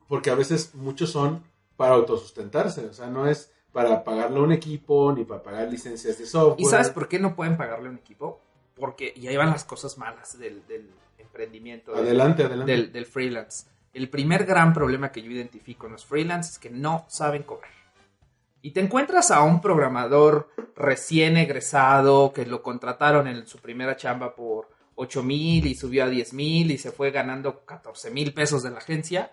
porque 0.08 0.30
a 0.30 0.34
veces 0.34 0.74
muchos 0.74 1.10
son 1.10 1.42
para 1.76 1.94
autosustentarse, 1.94 2.86
o 2.86 2.92
sea, 2.92 3.08
no 3.08 3.26
es 3.26 3.50
para 3.74 4.02
pagarle 4.04 4.38
a 4.38 4.42
un 4.42 4.52
equipo 4.52 5.12
ni 5.12 5.24
para 5.24 5.42
pagar 5.42 5.68
licencias 5.68 6.16
de 6.16 6.24
software. 6.24 6.60
¿Y 6.60 6.64
sabes 6.64 6.88
por 6.90 7.08
qué 7.08 7.18
no 7.18 7.34
pueden 7.36 7.56
pagarle 7.58 7.88
a 7.88 7.90
un 7.90 7.98
equipo? 7.98 8.40
Porque 8.74 9.12
y 9.14 9.26
ahí 9.28 9.36
van 9.36 9.50
las 9.50 9.64
cosas 9.64 9.98
malas 9.98 10.38
del, 10.38 10.66
del 10.66 10.88
emprendimiento, 11.18 11.92
del- 11.92 12.06
Adelante, 12.06 12.44
adelante. 12.44 12.72
del, 12.72 12.92
del 12.92 13.04
freelance. 13.06 13.66
El 13.92 14.08
primer 14.08 14.44
gran 14.46 14.72
problema 14.72 15.12
que 15.12 15.22
yo 15.22 15.30
identifico 15.30 15.86
en 15.86 15.92
los 15.92 16.04
freelance 16.06 16.52
es 16.52 16.58
que 16.58 16.70
no 16.70 17.04
saben 17.08 17.42
cobrar. 17.42 17.70
Y 18.62 18.70
te 18.70 18.80
encuentras 18.80 19.30
a 19.30 19.42
un 19.42 19.60
programador 19.60 20.48
recién 20.74 21.36
egresado 21.36 22.32
que 22.32 22.46
lo 22.46 22.62
contrataron 22.62 23.26
en 23.28 23.46
su 23.46 23.58
primera 23.58 23.94
chamba 23.96 24.34
por 24.34 24.70
8 24.94 25.22
mil 25.22 25.66
y 25.66 25.74
subió 25.74 26.04
a 26.04 26.08
10 26.08 26.32
mil 26.32 26.70
y 26.70 26.78
se 26.78 26.90
fue 26.92 27.10
ganando 27.10 27.64
14 27.64 28.10
mil 28.10 28.32
pesos 28.32 28.62
de 28.62 28.70
la 28.70 28.78
agencia. 28.78 29.32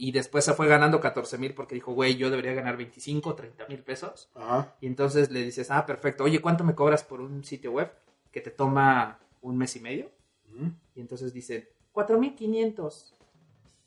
Y 0.00 0.12
después 0.12 0.44
se 0.44 0.54
fue 0.54 0.68
ganando 0.68 1.00
14 1.00 1.38
mil 1.38 1.54
porque 1.54 1.74
dijo, 1.74 1.92
güey, 1.92 2.16
yo 2.16 2.30
debería 2.30 2.54
ganar 2.54 2.76
25, 2.76 3.34
30 3.34 3.66
mil 3.66 3.80
pesos. 3.82 4.30
Ajá. 4.36 4.76
Y 4.80 4.86
entonces 4.86 5.30
le 5.32 5.42
dices, 5.42 5.70
ah, 5.72 5.84
perfecto, 5.86 6.22
oye, 6.24 6.40
¿cuánto 6.40 6.62
me 6.62 6.74
cobras 6.76 7.02
por 7.02 7.20
un 7.20 7.42
sitio 7.44 7.72
web 7.72 7.90
que 8.30 8.40
te 8.40 8.50
toma 8.52 9.18
un 9.42 9.58
mes 9.58 9.74
y 9.76 9.80
medio? 9.80 10.10
Y 10.94 11.00
entonces 11.00 11.32
dicen, 11.34 11.68
4.500. 11.92 13.14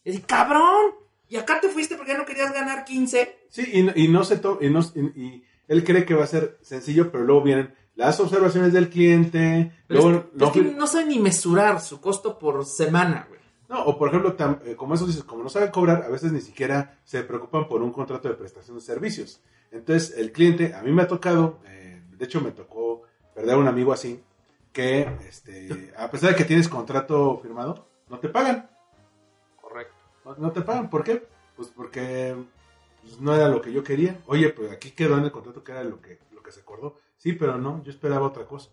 Y 0.03 0.11
dice, 0.11 0.23
cabrón, 0.23 0.91
¿y 1.27 1.37
acá 1.37 1.59
te 1.61 1.69
fuiste 1.69 1.95
porque 1.95 2.15
no 2.17 2.25
querías 2.25 2.53
ganar 2.53 2.83
15? 2.85 3.45
Sí, 3.49 3.63
y, 3.73 3.83
no- 3.83 3.91
y 3.95 4.07
no 4.07 4.23
se 4.23 4.37
to- 4.37 4.57
y, 4.61 4.69
no- 4.69 4.81
y- 4.95 5.21
y 5.21 5.43
él 5.67 5.83
cree 5.83 6.05
que 6.05 6.13
va 6.13 6.23
a 6.23 6.27
ser 6.27 6.57
sencillo, 6.61 7.11
pero 7.11 7.23
luego 7.23 7.43
vienen 7.43 7.73
las 7.95 8.19
observaciones 8.19 8.73
del 8.73 8.89
cliente. 8.89 9.71
Pero 9.87 10.01
luego, 10.01 10.17
es, 10.19 10.23
que, 10.25 10.37
luego- 10.37 10.53
es 10.55 10.61
que 10.73 10.75
no 10.79 10.87
saben 10.87 11.09
ni 11.09 11.19
mesurar 11.19 11.79
su 11.81 12.01
costo 12.01 12.37
por 12.39 12.65
semana, 12.65 13.25
güey. 13.29 13.39
No, 13.71 13.85
o 13.85 13.97
por 13.97 14.09
ejemplo, 14.09 14.35
tam- 14.35 14.59
eh, 14.65 14.75
como 14.75 14.95
eso 14.95 15.07
dices, 15.07 15.23
como 15.23 15.43
no 15.43 15.49
saben 15.49 15.71
cobrar, 15.71 16.03
a 16.03 16.09
veces 16.09 16.33
ni 16.33 16.41
siquiera 16.41 16.99
se 17.05 17.23
preocupan 17.23 17.69
por 17.69 17.81
un 17.81 17.93
contrato 17.93 18.27
de 18.27 18.35
prestación 18.35 18.75
de 18.75 18.81
servicios. 18.83 19.41
Entonces, 19.71 20.17
el 20.17 20.33
cliente, 20.33 20.75
a 20.75 20.81
mí 20.83 20.91
me 20.91 21.03
ha 21.03 21.07
tocado, 21.07 21.59
eh, 21.65 22.03
de 22.09 22.25
hecho 22.25 22.41
me 22.41 22.51
tocó 22.51 23.03
perder 23.33 23.55
a 23.55 23.57
un 23.57 23.69
amigo 23.69 23.93
así, 23.93 24.21
que 24.73 25.09
este, 25.27 25.93
a 25.97 26.11
pesar 26.11 26.31
de 26.31 26.35
que 26.35 26.43
tienes 26.43 26.67
contrato 26.67 27.37
firmado, 27.41 27.87
no 28.09 28.19
te 28.19 28.27
pagan. 28.27 28.69
Correcto. 29.61 29.95
No, 30.25 30.35
no 30.35 30.51
te 30.51 30.61
pagan, 30.61 30.89
¿por 30.89 31.05
qué? 31.05 31.25
Pues 31.55 31.69
porque 31.69 32.35
pues, 33.01 33.21
no 33.21 33.33
era 33.33 33.47
lo 33.47 33.61
que 33.61 33.71
yo 33.71 33.85
quería. 33.85 34.19
Oye, 34.27 34.49
pues 34.49 34.69
aquí 34.69 34.91
quedó 34.91 35.17
en 35.17 35.23
el 35.23 35.31
contrato 35.31 35.63
que 35.63 35.71
era 35.71 35.83
lo 35.85 36.01
que, 36.01 36.19
lo 36.31 36.43
que 36.43 36.51
se 36.51 36.59
acordó. 36.59 36.97
Sí, 37.15 37.31
pero 37.33 37.57
no, 37.57 37.81
yo 37.83 37.91
esperaba 37.91 38.27
otra 38.27 38.45
cosa. 38.45 38.69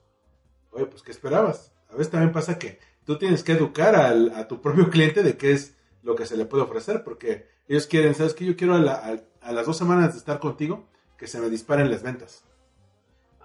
Oye, 0.72 0.86
pues 0.86 1.02
¿qué 1.02 1.12
esperabas? 1.12 1.72
A 1.88 1.92
veces 1.92 2.10
también 2.10 2.32
pasa 2.32 2.58
que 2.58 2.80
tú 3.08 3.16
tienes 3.16 3.42
que 3.42 3.52
educar 3.52 3.96
al- 3.96 4.34
a 4.36 4.46
tu 4.48 4.60
propio 4.60 4.90
cliente 4.90 5.22
de 5.22 5.38
qué 5.38 5.52
es 5.52 5.74
lo 6.02 6.14
que 6.14 6.26
se 6.26 6.36
le 6.36 6.44
puede 6.44 6.62
ofrecer, 6.64 7.02
porque 7.04 7.48
ellos 7.66 7.86
quieren, 7.86 8.14
¿sabes 8.14 8.34
qué? 8.34 8.44
Yo 8.44 8.54
quiero 8.54 8.74
a, 8.74 8.78
la- 8.80 8.92
a- 8.96 9.48
a 9.48 9.52
las 9.52 9.64
dos 9.64 9.78
semanas 9.78 10.12
de 10.12 10.18
estar 10.18 10.38
contigo 10.40 10.86
que 11.16 11.26
se 11.26 11.40
me 11.40 11.48
disparen 11.48 11.90
las 11.90 12.02
ventas. 12.02 12.44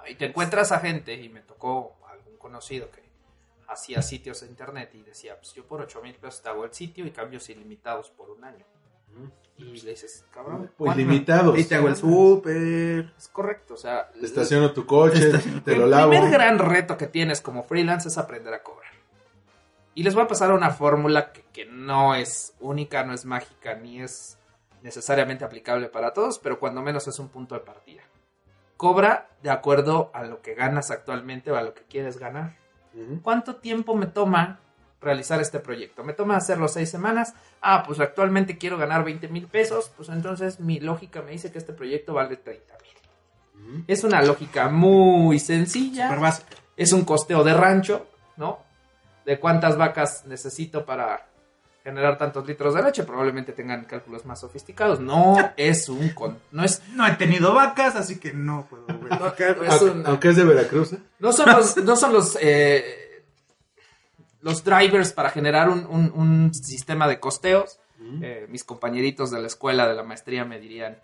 Y 0.09 0.15
te 0.15 0.25
encuentras 0.25 0.73
a 0.73 0.79
gente, 0.81 1.13
y 1.13 1.29
me 1.29 1.39
tocó 1.39 1.95
algún 2.11 2.35
conocido 2.37 2.91
que 2.91 3.01
hacía 3.69 4.01
sitios 4.01 4.41
de 4.41 4.47
internet 4.47 4.91
y 4.95 5.01
decía, 5.01 5.37
pues 5.39 5.53
yo 5.53 5.65
por 5.65 5.79
8 5.79 6.01
mil 6.01 6.13
pesos 6.15 6.41
te 6.41 6.49
hago 6.49 6.65
el 6.65 6.73
sitio 6.73 7.05
y 7.07 7.11
cambios 7.11 7.49
ilimitados 7.49 8.09
por 8.09 8.29
un 8.31 8.43
año. 8.43 8.65
Y 9.57 9.63
le 9.81 9.91
dices, 9.91 10.25
cabrón, 10.33 10.71
Pues 10.75 10.97
limitados. 10.97 11.57
Y 11.57 11.63
te 11.63 11.75
hago 11.75 11.87
el 11.87 11.95
súper. 11.95 13.13
Es 13.17 13.29
correcto, 13.29 13.75
o 13.75 13.77
sea, 13.77 14.11
estaciono 14.21 14.73
tu 14.73 14.85
coche, 14.85 15.31
te 15.63 15.75
lo 15.77 15.85
el 15.85 15.91
lavo. 15.91 16.09
primer 16.11 16.31
gran 16.31 16.59
reto 16.59 16.97
que 16.97 17.07
tienes 17.07 17.39
como 17.39 17.63
freelance 17.63 18.09
es 18.09 18.17
aprender 18.17 18.53
a 18.53 18.61
cobrar. 18.61 18.91
Y 19.95 20.03
les 20.03 20.15
voy 20.15 20.23
a 20.23 20.27
pasar 20.27 20.51
una 20.51 20.71
fórmula 20.71 21.31
que, 21.31 21.43
que 21.53 21.65
no 21.65 22.15
es 22.15 22.55
única, 22.59 23.03
no 23.03 23.13
es 23.13 23.25
mágica, 23.25 23.75
ni 23.75 24.01
es 24.01 24.37
necesariamente 24.81 25.45
aplicable 25.45 25.87
para 25.87 26.13
todos, 26.13 26.39
pero 26.39 26.59
cuando 26.59 26.81
menos 26.81 27.07
es 27.07 27.17
un 27.19 27.29
punto 27.29 27.55
de 27.55 27.61
partida. 27.61 28.03
Cobra 28.77 29.29
de 29.41 29.49
acuerdo 29.49 30.11
a 30.13 30.23
lo 30.23 30.41
que 30.41 30.55
ganas 30.55 30.91
actualmente 30.91 31.51
o 31.51 31.55
a 31.55 31.63
lo 31.63 31.73
que 31.73 31.83
quieres 31.83 32.17
ganar. 32.17 32.55
¿Cuánto 33.23 33.55
tiempo 33.55 33.95
me 33.95 34.05
toma 34.05 34.59
realizar 35.01 35.41
este 35.41 35.59
proyecto? 35.59 36.03
¿Me 36.03 36.13
toma 36.13 36.35
hacerlo 36.35 36.67
seis 36.67 36.89
semanas? 36.89 37.33
Ah, 37.61 37.83
pues 37.85 37.99
actualmente 37.99 38.57
quiero 38.57 38.77
ganar 38.77 39.03
20 39.03 39.29
mil 39.29 39.47
pesos, 39.47 39.91
pues 39.95 40.09
entonces 40.09 40.59
mi 40.59 40.79
lógica 40.79 41.21
me 41.21 41.31
dice 41.31 41.51
que 41.51 41.57
este 41.57 41.73
proyecto 41.73 42.13
vale 42.13 42.37
30 42.37 42.73
mil. 42.73 43.83
Es 43.87 44.03
una 44.03 44.21
lógica 44.21 44.69
muy 44.69 45.39
sencilla. 45.39 46.09
Es 46.75 46.91
un 46.91 47.05
costeo 47.05 47.43
de 47.43 47.53
rancho, 47.53 48.07
¿no? 48.35 48.59
De 49.25 49.39
cuántas 49.39 49.77
vacas 49.77 50.25
necesito 50.25 50.85
para 50.85 51.27
generar 51.83 52.17
tantos 52.17 52.45
litros 52.47 52.73
de 52.75 52.81
leche. 52.83 53.03
Probablemente 53.03 53.51
tengan 53.53 53.85
cálculos 53.85 54.25
más 54.25 54.39
sofisticados. 54.39 54.99
No 54.99 55.35
es 55.57 55.89
un... 55.89 56.09
con- 56.09 56.39
no 56.51 56.63
es... 56.63 56.81
No 56.93 57.05
he 57.07 57.11
tenido 57.15 57.53
vacas, 57.53 57.95
así 57.95 58.19
que 58.19 58.33
no 58.33 58.65
puedo 58.69 58.85
verificar. 58.87 59.57
es 59.63 59.69
Aunque- 59.71 59.85
un- 59.91 60.07
Aunque 60.07 60.29
es 60.29 60.35
de 60.35 60.43
Veracruz, 60.45 60.93
¿eh? 60.93 60.99
no 61.19 61.31
son 61.33 61.49
los, 61.51 61.77
no 61.83 61.95
son 61.95 62.13
los, 62.13 62.37
eh, 62.41 63.23
los 64.41 64.63
drivers 64.63 65.13
para 65.13 65.29
generar 65.29 65.69
un, 65.69 65.85
un- 65.85 66.11
un 66.13 66.53
sistema 66.53 67.07
de 67.07 67.19
costeos. 67.19 67.79
Eh, 68.21 68.47
mis 68.49 68.65
compañeritos 68.65 69.31
de 69.31 69.39
la 69.39 69.47
escuela 69.47 69.87
de 69.87 69.93
la 69.93 70.03
maestría 70.03 70.43
me 70.43 70.59
dirían, 70.59 70.97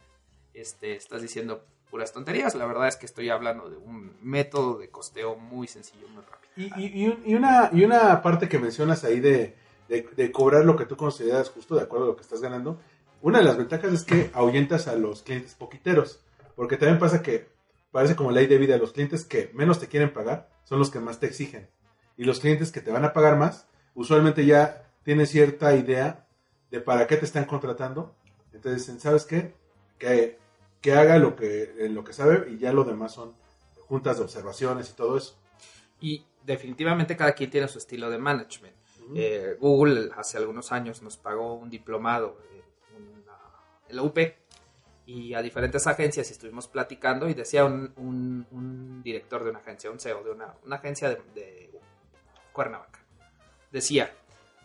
este, 0.54 0.98
estás 0.98 1.22
diciendo 1.22 1.64
puras 1.90 2.12
tonterías. 2.12 2.56
La 2.56 2.66
verdad 2.66 2.90
es 2.90 2.98
que 2.98 3.06
estoy 3.06 3.30
hablando 3.30 3.70
de 3.70 3.78
un 3.78 4.18
método 4.22 4.78
de 4.78 4.90
costeo 4.90 5.36
muy 5.38 5.68
sencillo, 5.70 6.10
muy 6.10 6.22
rápido. 6.24 6.49
Y, 6.56 6.66
y- 6.82 7.04
y 7.04 7.08
un- 7.08 7.24
y 7.26 7.36
una, 7.36 7.70
y 7.74 7.84
una 7.86 8.22
parte 8.22 8.50
que 8.50 8.60
mencionas 8.60 9.04
ahí 9.04 9.20
de, 9.20 9.56
de- 9.88 10.10
de 10.16 10.32
cobrar 10.32 10.66
lo 10.66 10.76
que 10.76 10.86
tú 10.86 10.96
consideras 10.98 11.50
justo 11.50 11.76
de 11.76 11.82
acuerdo 11.84 12.06
a 12.06 12.10
lo 12.10 12.16
que 12.16 12.22
estás 12.24 12.42
ganando, 12.42 12.80
una 13.22 13.40
de 13.40 13.46
las 13.46 13.58
ventajas 13.58 13.92
es 13.94 14.04
que 14.04 14.30
ahuyentas 14.34 14.88
a 14.88 14.96
los 14.96 15.24
clientes 15.24 15.54
poquiteros, 15.56 16.22
porque 16.56 16.78
también 16.78 17.00
pasa 17.00 17.22
que 17.22 17.50
parece 17.92 18.16
como 18.16 18.32
ley 18.32 18.48
de 18.48 18.58
vida, 18.58 18.78
los 18.78 18.92
clientes 18.94 19.26
que 19.26 19.52
menos 19.54 19.80
te 19.80 19.88
quieren 19.88 20.14
pagar 20.14 20.50
son 20.64 20.80
los 20.80 20.90
que 20.92 21.00
más 21.00 21.20
te 21.20 21.26
exigen, 21.28 21.70
y 22.18 22.24
los 22.26 22.40
clientes 22.40 22.72
que 22.72 22.82
te 22.82 22.92
van 22.92 23.04
a 23.06 23.14
pagar 23.14 23.38
más, 23.38 23.68
usualmente 23.96 24.46
ya 24.46 24.86
tienen 25.04 25.26
cierta 25.28 25.76
idea 25.76 26.28
de 26.72 26.82
para 26.82 27.08
qué 27.08 27.18
te 27.18 27.26
están 27.26 27.46
contratando, 27.46 28.16
entonces 28.54 28.82
dicen, 28.86 29.00
¿sabes 29.00 29.26
qué? 29.26 29.54
Que, 29.98 30.38
que 30.82 30.94
haga 30.94 31.18
lo 31.18 31.36
que, 31.36 31.74
lo 31.90 32.04
que 32.04 32.14
sabe 32.14 32.52
y 32.52 32.58
ya 32.58 32.72
lo 32.74 32.84
demás 32.84 33.14
son 33.14 33.34
juntas 33.88 34.18
de 34.18 34.24
observaciones 34.24 34.90
y 34.90 34.94
todo 34.94 35.18
eso. 35.18 35.36
Y 36.00 36.26
definitivamente 36.44 37.16
cada 37.18 37.34
quien 37.34 37.50
tiene 37.50 37.68
su 37.68 37.78
estilo 37.78 38.10
de 38.10 38.18
management. 38.18 38.76
Eh, 39.16 39.58
Google 39.60 40.12
hace 40.16 40.38
algunos 40.38 40.72
años 40.72 41.02
nos 41.02 41.18
pagó 41.18 41.56
un 41.56 41.70
diplomado 41.70 42.38
en, 42.96 43.96
la 43.96 44.04
UP 44.04 44.18
y 45.08 45.34
a 45.34 45.42
diferentes 45.42 45.88
agencias 45.88 46.30
y 46.30 46.34
estuvimos 46.34 46.68
platicando 46.68 47.28
y 47.28 47.34
decía 47.34 47.66
un, 47.66 47.92
un- 47.98 48.46
un 48.52 49.02
director 49.02 49.44
de 49.44 49.50
una 49.50 49.60
agencia, 49.60 49.90
un 49.90 50.00
CEO 50.00 50.24
de 50.24 50.30
una, 50.32 50.54
una 50.64 50.76
agencia 50.76 51.10
de, 51.10 51.16
de 51.34 51.72
Cuernavaca. 52.52 53.00
Decía, 53.72 54.12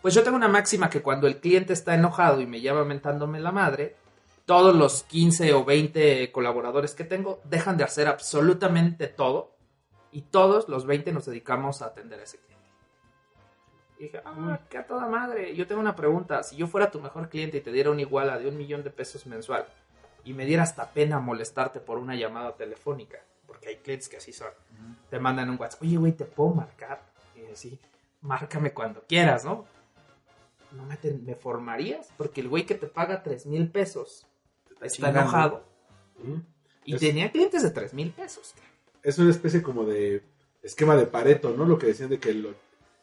pues 0.02 0.12
yo 0.14 0.22
tengo 0.22 0.36
una 0.36 0.48
máxima 0.48 0.90
que 0.90 1.00
cuando 1.00 1.26
el 1.26 1.38
cliente 1.40 1.72
está 1.72 1.94
enojado 1.94 2.42
y 2.42 2.46
me 2.46 2.60
llama 2.60 2.84
mentándome 2.84 3.40
la 3.40 3.52
madre, 3.52 3.96
todos 4.44 4.74
los 4.76 5.04
15 5.04 5.54
o 5.54 5.64
20 5.64 6.30
colaboradores 6.32 6.94
que 6.94 7.04
tengo 7.04 7.40
dejan 7.44 7.78
de 7.78 7.84
hacer 7.84 8.08
absolutamente 8.08 9.06
todo 9.08 9.53
y 10.14 10.22
todos 10.22 10.68
los 10.68 10.86
20 10.86 11.12
nos 11.12 11.26
dedicamos 11.26 11.82
a 11.82 11.86
atender 11.86 12.20
a 12.20 12.22
ese 12.22 12.38
cliente. 12.38 12.54
Y 13.98 14.02
dije, 14.04 14.20
ah, 14.24 14.58
qué 14.70 14.78
a 14.78 14.86
toda 14.86 15.06
madre. 15.06 15.54
Yo 15.54 15.66
tengo 15.66 15.80
una 15.80 15.94
pregunta. 15.94 16.42
Si 16.42 16.56
yo 16.56 16.66
fuera 16.66 16.90
tu 16.90 17.00
mejor 17.00 17.28
cliente 17.28 17.58
y 17.58 17.60
te 17.60 17.70
diera 17.72 17.90
una 17.90 18.00
iguala 18.00 18.38
de 18.38 18.48
un 18.48 18.56
millón 18.56 18.82
de 18.82 18.90
pesos 18.90 19.26
mensual 19.26 19.66
y 20.24 20.32
me 20.32 20.46
diera 20.46 20.62
hasta 20.62 20.90
pena 20.90 21.20
molestarte 21.20 21.80
por 21.80 21.98
una 21.98 22.14
llamada 22.16 22.56
telefónica, 22.56 23.18
porque 23.46 23.68
hay 23.68 23.76
clientes 23.76 24.08
que 24.08 24.16
así 24.16 24.32
son, 24.32 24.48
te 25.10 25.18
mandan 25.18 25.50
un 25.50 25.60
WhatsApp, 25.60 25.82
oye, 25.82 25.96
güey, 25.96 26.12
¿te 26.12 26.24
puedo 26.24 26.50
marcar? 26.54 27.02
Y 27.36 27.52
así, 27.52 27.78
márcame 28.22 28.72
cuando 28.72 29.02
quieras, 29.06 29.44
¿no? 29.44 29.66
¿No 30.72 30.84
me, 30.86 30.96
te- 30.96 31.12
me 31.14 31.34
formarías? 31.36 32.10
Porque 32.16 32.40
el 32.40 32.48
güey 32.48 32.64
que 32.66 32.74
te 32.74 32.86
paga 32.86 33.22
3 33.22 33.46
mil 33.46 33.70
pesos 33.70 34.26
está 34.80 34.88
chingando. 34.88 35.20
enojado. 35.20 35.64
Y 36.84 36.94
Es- 36.94 37.00
tenía 37.00 37.30
clientes 37.30 37.62
de 37.62 37.70
3 37.70 37.94
mil 37.94 38.10
pesos. 38.12 38.54
Es 39.04 39.18
una 39.18 39.30
especie 39.30 39.62
como 39.62 39.84
de 39.84 40.24
esquema 40.62 40.96
de 40.96 41.06
Pareto, 41.06 41.54
¿no? 41.56 41.64
Lo 41.66 41.78
que 41.78 41.86
decían 41.86 42.08
de 42.10 42.18
que 42.18 42.30
el, 42.30 42.54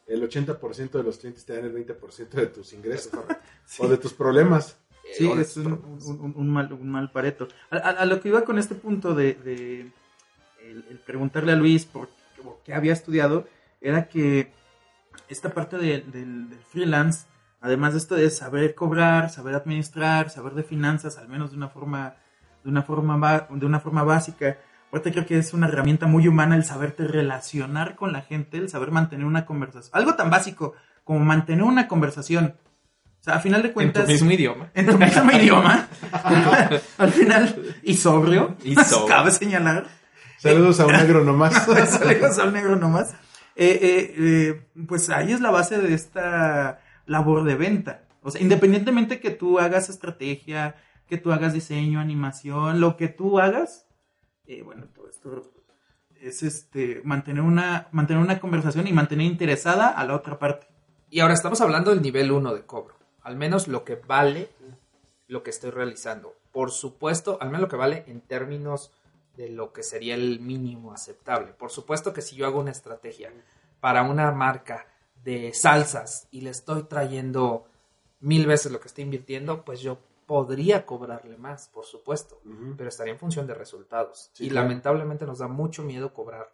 el 0.07 0.29
80% 0.29 0.91
de 0.91 1.03
los 1.03 1.17
clientes 1.19 1.45
te 1.45 1.55
dan 1.55 1.65
el 1.65 1.73
20% 1.73 2.29
de 2.29 2.47
tus 2.47 2.73
ingresos 2.73 3.13
o 3.79 3.87
de 3.87 3.97
tus 3.97 4.13
problemas. 4.13 4.77
Sí, 5.17 5.27
Eh, 5.27 5.41
es 5.41 5.57
un, 5.57 6.33
un- 6.35 6.49
mal, 6.49 6.71
un 6.73 6.89
mal 6.89 7.11
pareto. 7.11 7.47
A, 7.69 7.77
a- 7.77 7.89
a 8.01 8.05
lo 8.05 8.19
que 8.21 8.29
iba 8.29 8.43
con 8.43 8.57
este 8.57 8.75
punto 8.75 9.13
de, 9.13 9.33
de 9.35 9.91
el, 10.63 10.85
el 10.89 10.99
preguntarle 10.99 11.51
a 11.51 11.55
Luis 11.55 11.85
por, 11.85 12.09
por 12.43 12.59
qué 12.63 12.73
había 12.73 12.93
estudiado, 12.93 13.47
era 13.79 14.07
que 14.07 14.51
esta 15.29 15.53
parte 15.53 15.77
de- 15.77 16.01
del, 16.01 16.49
del 16.49 16.59
freelance, 16.69 17.25
además 17.59 17.93
de 17.93 17.99
esto 17.99 18.15
de 18.15 18.29
saber 18.29 18.73
cobrar, 18.73 19.29
saber 19.29 19.53
administrar, 19.55 20.29
saber 20.29 20.53
de 20.53 20.63
finanzas, 20.63 21.17
al 21.17 21.27
menos 21.29 21.51
de 21.51 21.57
una 21.57 21.67
forma, 21.69 22.15
de 22.63 22.69
una 22.69 22.81
forma, 22.83 23.17
ba- 23.17 23.47
de 23.51 23.65
una 23.65 23.79
forma 23.79 24.03
básica, 24.03 24.57
aparte 24.91 25.13
creo 25.13 25.25
que 25.25 25.37
es 25.37 25.53
una 25.53 25.67
herramienta 25.69 26.05
muy 26.05 26.27
humana 26.27 26.57
el 26.57 26.65
saberte 26.65 27.07
relacionar 27.07 27.95
con 27.95 28.11
la 28.11 28.23
gente, 28.23 28.57
el 28.57 28.67
saber 28.67 28.91
mantener 28.91 29.25
una 29.25 29.45
conversación. 29.45 29.89
Algo 29.93 30.15
tan 30.15 30.29
básico 30.29 30.73
como 31.05 31.21
mantener 31.21 31.63
una 31.63 31.87
conversación. 31.87 32.55
O 33.21 33.23
sea, 33.23 33.35
a 33.35 33.39
final 33.39 33.61
de 33.61 33.69
En 33.69 33.71
tu 33.71 33.75
cuentas 33.75 34.07
mismo 34.09 34.29
idioma. 34.31 34.69
en 34.73 34.87
tu 34.87 34.97
mismo 34.97 35.31
idioma. 35.39 35.87
Al 36.97 37.11
final, 37.13 37.77
y 37.83 37.93
sobrio, 37.95 38.57
Y 38.65 38.75
sobrio. 38.75 39.05
cabe 39.07 39.31
señalar. 39.31 39.87
Saludos 40.39 40.81
a 40.81 40.87
un 40.87 40.91
negro 40.93 41.23
nomás. 41.23 41.53
Saludos 41.63 42.39
al 42.39 42.51
negro 42.51 42.75
nomás. 42.75 43.11
Eh, 43.55 43.79
eh, 43.81 44.15
eh, 44.17 44.67
pues 44.87 45.09
ahí 45.09 45.31
es 45.31 45.39
la 45.39 45.51
base 45.51 45.77
de 45.79 45.93
esta 45.93 46.81
labor 47.05 47.45
de 47.45 47.55
venta. 47.55 48.01
O 48.23 48.29
sea, 48.29 48.41
independientemente 48.41 49.21
que 49.21 49.31
tú 49.31 49.57
hagas 49.59 49.87
estrategia, 49.89 50.75
que 51.07 51.17
tú 51.17 51.31
hagas 51.31 51.53
diseño, 51.53 52.01
animación, 52.01 52.81
lo 52.81 52.97
que 52.97 53.07
tú 53.07 53.39
hagas, 53.39 53.85
eh, 54.45 54.61
bueno, 54.61 54.87
todo 54.93 55.09
esto 55.09 55.51
es 56.19 56.43
este 56.43 57.01
mantener 57.03 57.41
una, 57.41 57.87
mantener 57.91 58.21
una 58.21 58.39
conversación 58.39 58.87
y 58.87 58.93
mantener 58.93 59.25
interesada 59.25 59.87
a 59.87 60.05
la 60.05 60.15
otra 60.15 60.37
parte. 60.39 60.67
Y 61.09 61.19
ahora 61.19 61.33
estamos 61.33 61.61
hablando 61.61 61.91
del 61.91 62.01
nivel 62.01 62.31
1 62.31 62.53
de 62.53 62.65
cobro. 62.65 62.95
Al 63.21 63.35
menos 63.35 63.67
lo 63.67 63.83
que 63.83 63.95
vale 63.95 64.49
lo 65.27 65.43
que 65.43 65.49
estoy 65.49 65.71
realizando. 65.71 66.35
Por 66.51 66.71
supuesto, 66.71 67.37
al 67.39 67.47
menos 67.47 67.61
lo 67.61 67.67
que 67.69 67.77
vale 67.77 68.03
en 68.07 68.19
términos 68.19 68.91
de 69.37 69.49
lo 69.49 69.71
que 69.71 69.81
sería 69.81 70.15
el 70.15 70.41
mínimo 70.41 70.91
aceptable. 70.91 71.53
Por 71.53 71.71
supuesto 71.71 72.11
que 72.11 72.21
si 72.21 72.35
yo 72.35 72.45
hago 72.45 72.59
una 72.59 72.71
estrategia 72.71 73.31
para 73.79 74.03
una 74.03 74.31
marca 74.31 74.87
de 75.23 75.53
salsas 75.53 76.27
y 76.31 76.41
le 76.41 76.49
estoy 76.49 76.83
trayendo 76.83 77.65
mil 78.19 78.45
veces 78.45 78.73
lo 78.73 78.81
que 78.81 78.89
estoy 78.89 79.05
invirtiendo, 79.05 79.63
pues 79.63 79.79
yo 79.79 79.99
podría 80.31 80.85
cobrarle 80.85 81.35
más, 81.35 81.67
por 81.67 81.83
supuesto, 81.83 82.41
pero 82.77 82.87
estaría 82.87 83.11
en 83.11 83.19
función 83.19 83.47
de 83.47 83.53
resultados. 83.53 84.31
Sí, 84.31 84.45
y 84.45 84.49
claro. 84.49 84.65
lamentablemente 84.69 85.25
nos 85.25 85.39
da 85.39 85.49
mucho 85.49 85.83
miedo 85.83 86.13
cobrar 86.13 86.47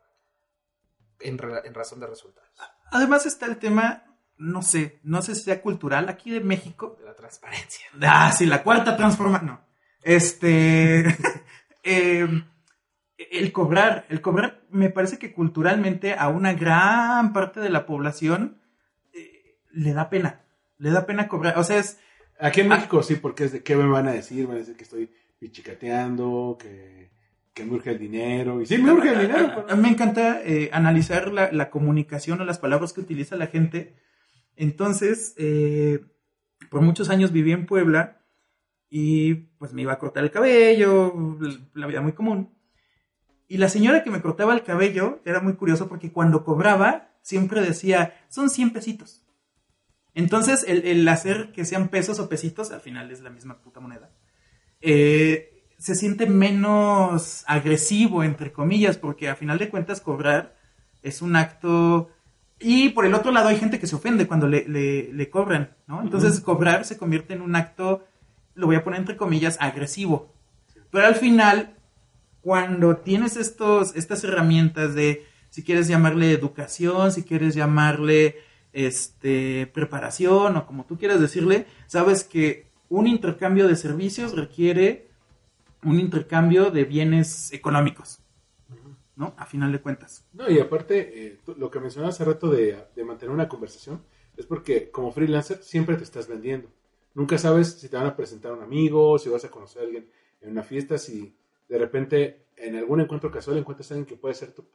en, 1.20 1.38
ra- 1.38 1.62
en 1.64 1.76
razón 1.76 2.00
de 2.00 2.08
resultados. 2.08 2.50
Además 2.90 3.28
está 3.28 3.46
el 3.46 3.58
tema 3.58 4.04
no 4.40 4.64
sé, 4.64 5.00
no 5.04 5.22
sé 5.22 5.36
si 5.36 5.42
sea 5.44 5.62
cultural 5.62 6.10
aquí 6.10 6.32
de 6.32 6.40
México. 6.40 6.96
De 7.00 7.06
la 7.06 7.14
transparencia. 7.14 7.86
Ah, 8.02 8.32
sí, 8.32 8.48
la 8.48 8.64
cuarta 8.64 8.98
transforma. 8.98 9.38
No. 9.44 9.62
Este. 10.02 11.16
eh, 11.84 12.28
el 13.32 13.52
cobrar, 13.52 14.08
el 14.10 14.22
cobrar, 14.22 14.64
me 14.72 14.90
parece 14.90 15.20
que 15.20 15.34
culturalmente 15.34 16.16
a 16.16 16.30
una 16.30 16.54
gran 16.54 17.32
parte 17.32 17.60
de 17.60 17.70
la 17.70 17.86
población 17.86 18.60
eh, 19.14 19.60
le 19.72 19.94
da 19.94 20.10
pena. 20.10 20.42
Le 20.80 20.90
da 20.90 21.06
pena 21.06 21.28
cobrar. 21.28 21.60
O 21.60 21.64
sea, 21.64 21.78
es. 21.78 22.00
Aquí 22.40 22.62
en 22.62 22.68
México 22.68 23.02
sí, 23.04 23.16
porque 23.16 23.46
es 23.46 23.52
de 23.52 23.64
qué 23.64 23.76
me 23.76 23.88
van 23.88 24.08
a 24.08 24.14
decir, 24.14 24.46
van 24.46 24.58
a 24.58 24.60
decir 24.60 24.76
que 24.76 24.84
estoy 24.84 25.10
pichicateando, 25.40 26.58
que, 26.60 27.10
que 27.54 27.66
me 27.66 27.74
urge 27.74 27.92
el 27.92 28.00
dinero. 28.00 28.62
Y 28.62 28.66
sí, 28.66 28.78
me 28.78 28.92
urge 28.92 29.10
el 29.10 29.22
dinero. 29.22 29.66
A 29.68 29.76
mí 29.76 29.82
me 29.82 29.90
encanta 29.90 30.42
eh, 30.44 30.70
analizar 30.72 31.32
la, 31.32 31.52
la 31.52 31.70
comunicación 31.70 32.42
o 32.42 32.46
las 32.46 32.60
palabras 32.60 32.94
que 32.94 33.02
utiliza 33.02 33.36
la 33.36 33.48
gente. 33.48 33.96
Entonces, 34.56 35.34
eh, 35.38 36.06
por 36.70 36.82
muchos 36.82 37.10
años 37.10 37.32
viví 37.32 37.52
en 37.52 37.66
Puebla 37.66 38.22
y 38.90 39.36
pues 39.58 39.74
me 39.74 39.82
iba 39.82 39.94
a 39.94 40.00
cortar 40.00 40.24
el 40.24 40.32
cabello, 40.32 41.14
la 41.74 41.88
vida 41.88 42.02
muy 42.02 42.14
común. 42.14 42.54
Y 43.48 43.58
la 43.58 43.70
señora 43.70 44.04
que 44.04 44.12
me 44.12 44.22
cortaba 44.22 44.54
el 44.54 44.64
cabello 44.64 45.22
era 45.26 45.40
muy 45.40 45.54
curioso 45.54 45.88
porque 45.88 46.12
cuando 46.12 46.44
cobraba 46.44 47.12
siempre 47.22 47.62
decía, 47.62 48.14
son 48.30 48.50
100 48.50 48.72
pesitos. 48.72 49.27
Entonces, 50.18 50.66
el, 50.68 50.84
el 50.88 51.08
hacer 51.08 51.52
que 51.52 51.64
sean 51.64 51.90
pesos 51.90 52.18
o 52.20 52.28
pesitos, 52.28 52.72
al 52.72 52.82
final 52.82 53.12
es 53.12 53.22
la 53.22 53.30
misma 53.30 53.60
puta 53.60 53.80
moneda, 53.80 54.10
eh, 54.82 55.64
se 55.78 55.94
siente 55.94 56.26
menos 56.26 57.44
agresivo, 57.46 58.24
entre 58.24 58.52
comillas, 58.52 58.98
porque 58.98 59.30
a 59.30 59.36
final 59.36 59.60
de 59.60 59.70
cuentas 59.70 60.02
cobrar 60.02 60.58
es 61.04 61.22
un 61.22 61.36
acto... 61.36 62.10
Y 62.60 62.90
por 62.90 63.06
el 63.06 63.14
otro 63.14 63.32
lado 63.32 63.50
hay 63.50 63.58
gente 63.58 63.80
que 63.80 63.86
se 63.86 63.96
ofende 63.96 64.26
cuando 64.26 64.48
le, 64.48 64.68
le, 64.68 65.14
le 65.14 65.30
cobran, 65.30 65.76
¿no? 65.86 66.02
Entonces 66.02 66.40
cobrar 66.40 66.84
se 66.86 66.98
convierte 66.98 67.36
en 67.36 67.44
un 67.44 67.56
acto, 67.56 68.04
lo 68.56 68.66
voy 68.66 68.76
a 68.76 68.84
poner 68.84 69.00
entre 69.00 69.18
comillas, 69.18 69.58
agresivo. 69.60 70.34
Pero 70.90 71.06
al 71.06 71.14
final, 71.14 71.76
cuando 72.42 72.98
tienes 72.98 73.38
estos, 73.38 73.96
estas 73.96 74.24
herramientas 74.24 74.96
de, 74.96 75.28
si 75.52 75.62
quieres 75.62 75.88
llamarle 75.88 76.32
educación, 76.32 77.12
si 77.12 77.22
quieres 77.22 77.54
llamarle 77.54 78.47
este, 78.78 79.66
preparación 79.74 80.56
o 80.56 80.68
como 80.68 80.86
tú 80.86 81.00
quieras 81.00 81.20
decirle, 81.20 81.66
sabes 81.88 82.24
que 82.24 82.68
un 82.90 83.08
intercambio 83.08 83.68
de 83.68 83.76
servicios 83.76 84.36
requiere 84.36 85.08
un 85.84 86.00
intercambio 86.00 86.70
de 86.70 86.86
bienes 86.86 87.52
económicos, 87.54 88.20
¿no? 89.16 89.34
A 89.38 89.48
final 89.48 89.72
de 89.72 89.82
cuentas. 89.82 90.28
No, 90.32 90.48
y 90.48 90.60
aparte, 90.60 91.26
eh, 91.26 91.40
lo 91.58 91.72
que 91.72 91.80
mencionaba 91.80 92.10
hace 92.10 92.24
rato 92.24 92.52
de, 92.52 92.78
de 92.96 93.04
mantener 93.04 93.34
una 93.34 93.50
conversación, 93.50 94.04
es 94.36 94.46
porque 94.46 94.92
como 94.92 95.12
freelancer 95.12 95.64
siempre 95.64 95.96
te 95.96 96.04
estás 96.04 96.28
vendiendo. 96.28 96.70
Nunca 97.16 97.40
sabes 97.40 97.80
si 97.80 97.90
te 97.90 97.98
van 97.98 98.06
a 98.06 98.16
presentar 98.16 98.52
a 98.52 98.56
un 98.56 98.62
amigo, 98.62 99.18
si 99.18 99.28
vas 99.28 99.44
a 99.44 99.50
conocer 99.50 99.82
a 99.82 99.86
alguien 99.86 100.08
en 100.42 100.52
una 100.52 100.62
fiesta, 100.62 101.00
si 101.00 101.36
de 101.68 101.80
repente 101.80 102.46
en 102.56 102.76
algún 102.76 103.02
encuentro 103.02 103.32
casual 103.32 103.58
encuentras 103.58 103.90
a 103.90 103.96
alguien 103.96 104.06
que 104.06 104.18
puede 104.18 104.36
ser 104.36 104.52
tu, 104.52 104.66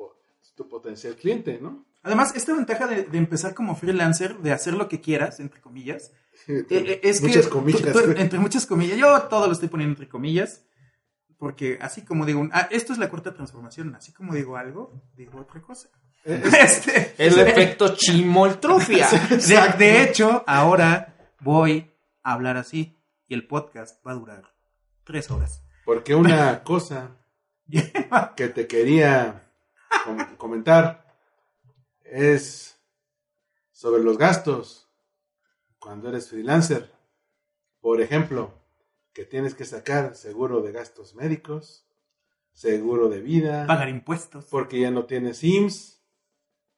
tu 0.55 0.69
potencial 0.69 1.15
cliente, 1.17 1.59
¿no? 1.61 1.87
Además, 2.03 2.35
esta 2.35 2.53
ventaja 2.55 2.87
de, 2.89 3.05
de 3.05 3.19
empezar 3.19 3.55
como 3.55 3.77
freelancer, 3.77 4.37
de 4.39 4.53
hacer 4.53 4.75
lo 4.75 4.89
que 4.89 5.01
quieras, 5.01 5.39
entre 5.41 5.61
comillas, 5.61 6.13
eh, 6.49 6.65
eh, 6.71 7.01
es 7.05 7.23
Muchas 7.23 7.45
que, 7.47 7.51
comillas. 7.51 7.93
tú- 7.93 8.03
tú- 8.03 8.15
entre 8.17 8.39
muchas 8.39 8.67
comillas, 8.67 8.99
yo 8.99 9.23
todo 9.23 9.47
lo 9.47 9.53
estoy 9.53 9.69
poniendo 9.69 9.93
entre 9.93 10.09
comillas, 10.09 10.65
porque 11.39 11.79
así 11.81 12.03
como 12.05 12.27
digo, 12.27 12.49
ah, 12.53 12.69
esto 12.71 12.93
es 12.93 12.99
la 12.99 13.09
cuarta 13.09 13.33
transformación, 13.35 13.95
así 13.95 14.13
como 14.13 14.35
digo 14.35 14.57
algo, 14.57 15.03
digo 15.15 15.41
otra 15.41 15.61
cosa. 15.63 15.89
Este, 16.25 17.15
El 17.19 17.37
efecto 17.49 17.95
chimoltrufia. 17.97 19.09
de, 19.09 19.75
de 19.79 20.03
hecho, 20.05 20.45
ahora 20.47 21.35
voy 21.41 21.91
a 22.23 22.33
hablar 22.35 22.57
así 22.57 22.97
y 23.27 23.35
el 23.35 23.47
podcast 23.49 24.05
va 24.07 24.13
a 24.13 24.15
durar 24.15 24.45
tres 25.05 25.31
horas. 25.33 25.65
Porque 25.85 26.15
una 26.15 26.63
cosa 26.63 27.17
que 28.37 28.49
te 28.49 28.69
quería 28.69 29.52
comentar 30.37 31.07
es 32.05 32.79
sobre 33.71 34.03
los 34.03 34.19
gastos 34.19 34.89
cuando 35.79 36.09
eres 36.09 36.29
freelancer. 36.29 36.93
Por 37.81 38.01
ejemplo, 38.01 38.53
que 39.13 39.25
tienes 39.25 39.55
que 39.55 39.65
sacar 39.65 40.15
seguro 40.15 40.61
de 40.63 40.73
gastos 40.73 41.15
médicos, 41.15 41.87
seguro 42.53 43.09
de 43.09 43.21
vida, 43.21 43.67
Pagar 43.67 43.89
impuestos. 43.89 44.47
porque 44.47 44.81
ya 44.81 44.91
no 44.91 45.07
tienes 45.07 45.43
IMSS, 45.43 46.02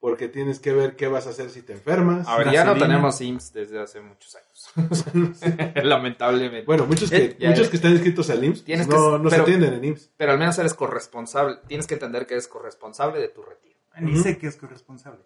porque 0.04 0.28
tienes 0.28 0.58
que 0.60 0.70
ver 0.74 0.96
qué 0.96 1.08
vas 1.08 1.26
a 1.26 1.30
hacer 1.30 1.48
si 1.48 1.62
te 1.62 1.72
enfermas. 1.72 2.28
A 2.28 2.36
ver, 2.36 2.50
ya 2.52 2.62
no 2.62 2.76
tenemos 2.76 3.18
IMSS 3.22 3.54
desde 3.54 3.80
hace 3.80 4.02
muchos 4.02 4.36
años. 4.36 5.40
Lamentablemente. 5.82 6.66
Bueno, 6.66 6.84
muchos 6.84 7.08
que, 7.08 7.16
Eh, 7.16 7.36
ya- 7.40 7.48
muchos 7.48 7.70
que 7.70 7.76
están 7.76 7.92
inscritos 7.92 8.28
al 8.28 8.44
IMSS 8.44 8.60
no, 8.60 8.64
que- 8.66 9.22
no 9.22 9.30
se 9.30 9.30
pero- 9.30 9.42
atienden 9.44 9.72
en 9.72 9.84
IMSS. 9.86 10.10
Pero 10.14 10.32
al 10.32 10.38
menos 10.38 10.58
eres 10.58 10.74
corresponsable. 10.74 11.56
Tienes 11.66 11.86
que 11.86 11.94
entender 11.94 12.26
que 12.26 12.34
eres 12.34 12.48
corresponsable 12.48 13.18
de 13.18 13.28
tu 13.28 13.42
retiro. 13.44 13.76
Ni 14.00 14.18
sé 14.22 14.36
que 14.36 14.46
es 14.48 14.56
corresponsable. 14.56 15.20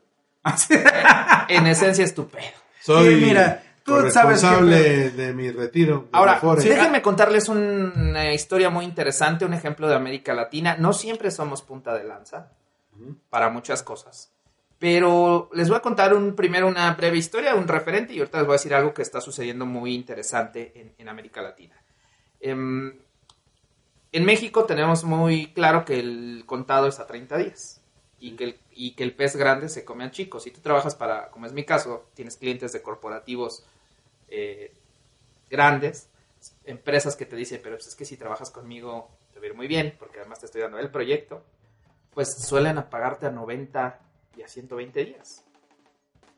En 1.48 1.66
esencia 1.66 2.04
es 2.04 2.14
tu 2.14 2.28
pedo. 2.28 2.44
Soy 2.80 3.16
Sí, 3.16 3.24
mira, 3.24 3.60
tú 3.82 3.94
sabes 4.12 4.40
responsable 4.42 5.10
de 5.10 5.34
mi 5.34 5.50
retiro. 5.50 6.02
de 6.02 6.08
Ahora, 6.12 6.34
Afore. 6.34 6.62
déjenme 6.62 7.02
contarles 7.02 7.48
una 7.48 8.32
historia 8.32 8.70
muy 8.70 8.84
interesante, 8.84 9.44
un 9.44 9.54
ejemplo 9.54 9.88
de 9.88 9.96
América 9.96 10.34
Latina. 10.34 10.76
No 10.78 10.92
siempre 10.92 11.32
somos 11.32 11.62
punta 11.62 11.94
de 11.94 12.04
lanza 12.04 12.52
para 13.28 13.50
muchas 13.50 13.82
cosas. 13.82 14.30
Pero 14.78 15.50
les 15.52 15.68
voy 15.68 15.78
a 15.78 15.82
contar 15.82 16.14
un, 16.14 16.36
primero 16.36 16.68
una 16.68 16.92
breve 16.94 17.18
historia, 17.18 17.54
un 17.54 17.66
referente, 17.66 18.12
y 18.12 18.18
ahorita 18.18 18.38
les 18.38 18.46
voy 18.46 18.54
a 18.54 18.58
decir 18.58 18.74
algo 18.74 18.94
que 18.94 19.02
está 19.02 19.20
sucediendo 19.20 19.66
muy 19.66 19.94
interesante 19.94 20.72
en, 20.74 20.94
en 20.98 21.08
América 21.08 21.42
Latina. 21.42 21.74
Em, 22.40 22.96
en 24.12 24.24
México 24.24 24.64
tenemos 24.64 25.04
muy 25.04 25.52
claro 25.52 25.84
que 25.84 25.98
el 25.98 26.44
contado 26.46 26.86
es 26.86 26.98
a 26.98 27.06
30 27.06 27.36
días 27.38 27.80
y 28.20 28.36
que, 28.36 28.44
el, 28.44 28.60
y 28.70 28.94
que 28.94 29.04
el 29.04 29.14
pez 29.14 29.36
grande 29.36 29.68
se 29.68 29.84
come 29.84 30.04
al 30.04 30.10
chico. 30.10 30.40
Si 30.40 30.50
tú 30.50 30.60
trabajas 30.60 30.94
para, 30.94 31.30
como 31.30 31.46
es 31.46 31.52
mi 31.52 31.64
caso, 31.64 32.06
tienes 32.14 32.36
clientes 32.36 32.72
de 32.72 32.82
corporativos 32.82 33.64
eh, 34.28 34.72
grandes, 35.50 36.08
empresas 36.64 37.16
que 37.16 37.26
te 37.26 37.36
dicen, 37.36 37.60
pero 37.62 37.76
pues 37.76 37.88
es 37.88 37.96
que 37.96 38.04
si 38.04 38.16
trabajas 38.16 38.50
conmigo 38.50 39.10
te 39.32 39.40
va 39.40 39.44
a 39.44 39.48
ir 39.48 39.54
muy 39.54 39.66
bien, 39.66 39.94
porque 39.98 40.20
además 40.20 40.40
te 40.40 40.46
estoy 40.46 40.62
dando 40.62 40.78
el 40.78 40.90
proyecto, 40.90 41.44
pues 42.14 42.34
suelen 42.34 42.78
apagarte 42.78 43.26
a 43.26 43.30
90 43.30 44.00
y 44.38 44.42
a 44.42 44.48
120 44.48 45.05
días. 45.05 45.44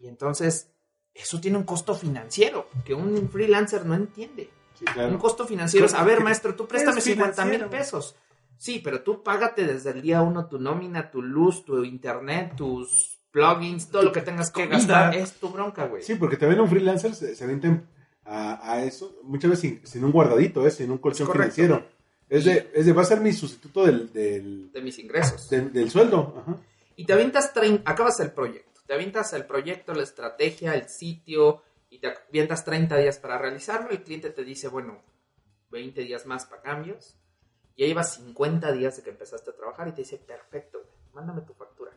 Y 0.00 0.08
entonces, 0.08 0.70
eso 1.14 1.40
tiene 1.40 1.58
un 1.58 1.64
costo 1.64 1.94
financiero 1.94 2.68
que 2.84 2.94
un 2.94 3.28
freelancer 3.28 3.84
no 3.84 3.94
entiende. 3.94 4.50
Sí, 4.78 4.84
claro. 4.86 5.10
Un 5.12 5.18
costo 5.18 5.46
financiero 5.46 5.84
es, 5.86 5.94
a 5.94 6.02
ver, 6.04 6.22
maestro, 6.22 6.54
tú 6.54 6.66
préstame 6.66 6.98
Es 6.98 7.04
50 7.04 7.44
mil 7.44 7.64
pesos. 7.66 8.16
Sí, 8.56 8.80
pero 8.82 9.02
tú 9.02 9.22
págate 9.22 9.64
desde 9.66 9.90
el 9.90 10.02
día 10.02 10.22
uno 10.22 10.46
tu 10.46 10.58
nómina, 10.58 11.10
tu 11.10 11.22
luz, 11.22 11.64
tu 11.64 11.84
internet, 11.84 12.54
tus 12.56 13.18
plugins, 13.30 13.88
todo 13.90 14.02
lo 14.02 14.12
que 14.12 14.20
tengas 14.22 14.50
que 14.50 14.62
comida. 14.62 14.78
gastar. 14.78 15.14
Es 15.14 15.34
tu 15.34 15.48
bronca, 15.50 15.86
güey. 15.86 16.02
Sí, 16.02 16.14
porque 16.14 16.36
también 16.36 16.60
un 16.60 16.68
freelancer 16.68 17.14
se, 17.14 17.34
se 17.34 17.44
avienten 17.44 17.86
a, 18.24 18.72
a 18.72 18.84
eso, 18.84 19.18
muchas 19.24 19.50
veces 19.50 19.60
sin, 19.62 19.86
sin 19.86 20.04
un 20.04 20.12
guardadito, 20.12 20.66
¿eh? 20.66 20.70
sin 20.70 20.90
un 20.90 20.98
colchón 20.98 21.26
correcto. 21.26 21.54
financiero. 21.54 21.86
Es 22.28 22.44
de, 22.44 22.70
es 22.74 22.86
de, 22.86 22.92
va 22.92 23.02
a 23.02 23.06
ser 23.06 23.20
mi 23.20 23.32
sustituto 23.32 23.84
del, 23.84 24.12
del, 24.12 24.70
De 24.72 24.80
mis 24.82 24.98
ingresos. 24.98 25.48
del, 25.50 25.72
del 25.72 25.90
sueldo. 25.90 26.36
Ajá. 26.40 26.56
Y 27.00 27.06
te 27.06 27.14
avientas, 27.14 27.50
acabas 27.86 28.20
el 28.20 28.30
proyecto, 28.30 28.82
te 28.86 28.92
avientas 28.92 29.32
el 29.32 29.46
proyecto, 29.46 29.94
la 29.94 30.02
estrategia, 30.02 30.74
el 30.74 30.86
sitio, 30.90 31.62
y 31.88 31.98
te 31.98 32.08
avientas 32.08 32.62
30 32.62 32.94
días 32.98 33.18
para 33.18 33.38
realizarlo. 33.38 33.88
El 33.88 34.02
cliente 34.02 34.28
te 34.28 34.44
dice, 34.44 34.68
bueno, 34.68 35.02
20 35.70 35.98
días 36.02 36.26
más 36.26 36.44
para 36.44 36.60
cambios. 36.60 37.16
Ya 37.74 37.86
llevas 37.86 38.16
50 38.16 38.70
días 38.72 38.98
de 38.98 39.02
que 39.02 39.08
empezaste 39.08 39.48
a 39.48 39.56
trabajar 39.56 39.88
y 39.88 39.92
te 39.92 40.02
dice, 40.02 40.18
perfecto, 40.18 40.78
mándame 41.14 41.40
tu 41.40 41.54
factura. 41.54 41.90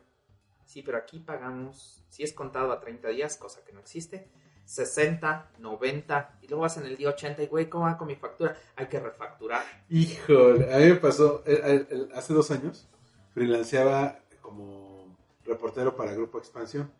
Sí, 0.64 0.80
pero 0.80 0.96
aquí 0.96 1.20
pagamos, 1.20 2.02
si 2.08 2.22
es 2.22 2.32
contado 2.32 2.72
a 2.72 2.80
30 2.80 3.08
días, 3.08 3.36
cosa 3.36 3.62
que 3.62 3.74
no 3.74 3.80
existe, 3.80 4.30
60, 4.64 5.50
90, 5.58 6.38
y 6.40 6.48
luego 6.48 6.62
vas 6.62 6.78
en 6.78 6.86
el 6.86 6.96
día 6.96 7.10
80 7.10 7.42
y, 7.42 7.46
güey, 7.48 7.68
¿cómo 7.68 7.84
va 7.84 7.98
con 7.98 8.08
mi 8.08 8.16
factura? 8.16 8.56
Hay 8.74 8.86
que 8.86 9.00
refacturar. 9.00 9.64
Híjole, 9.90 10.72
a 10.72 10.78
mí 10.78 10.86
me 10.86 10.94
pasó, 10.94 11.42
eh, 11.44 11.86
eh, 11.90 12.08
hace 12.14 12.32
dos 12.32 12.50
años, 12.50 12.88
freelanceaba 13.34 14.20
como 14.40 14.93
reportero 15.44 15.94
para 15.96 16.12
Grupo 16.14 16.38
Expansión. 16.38 16.90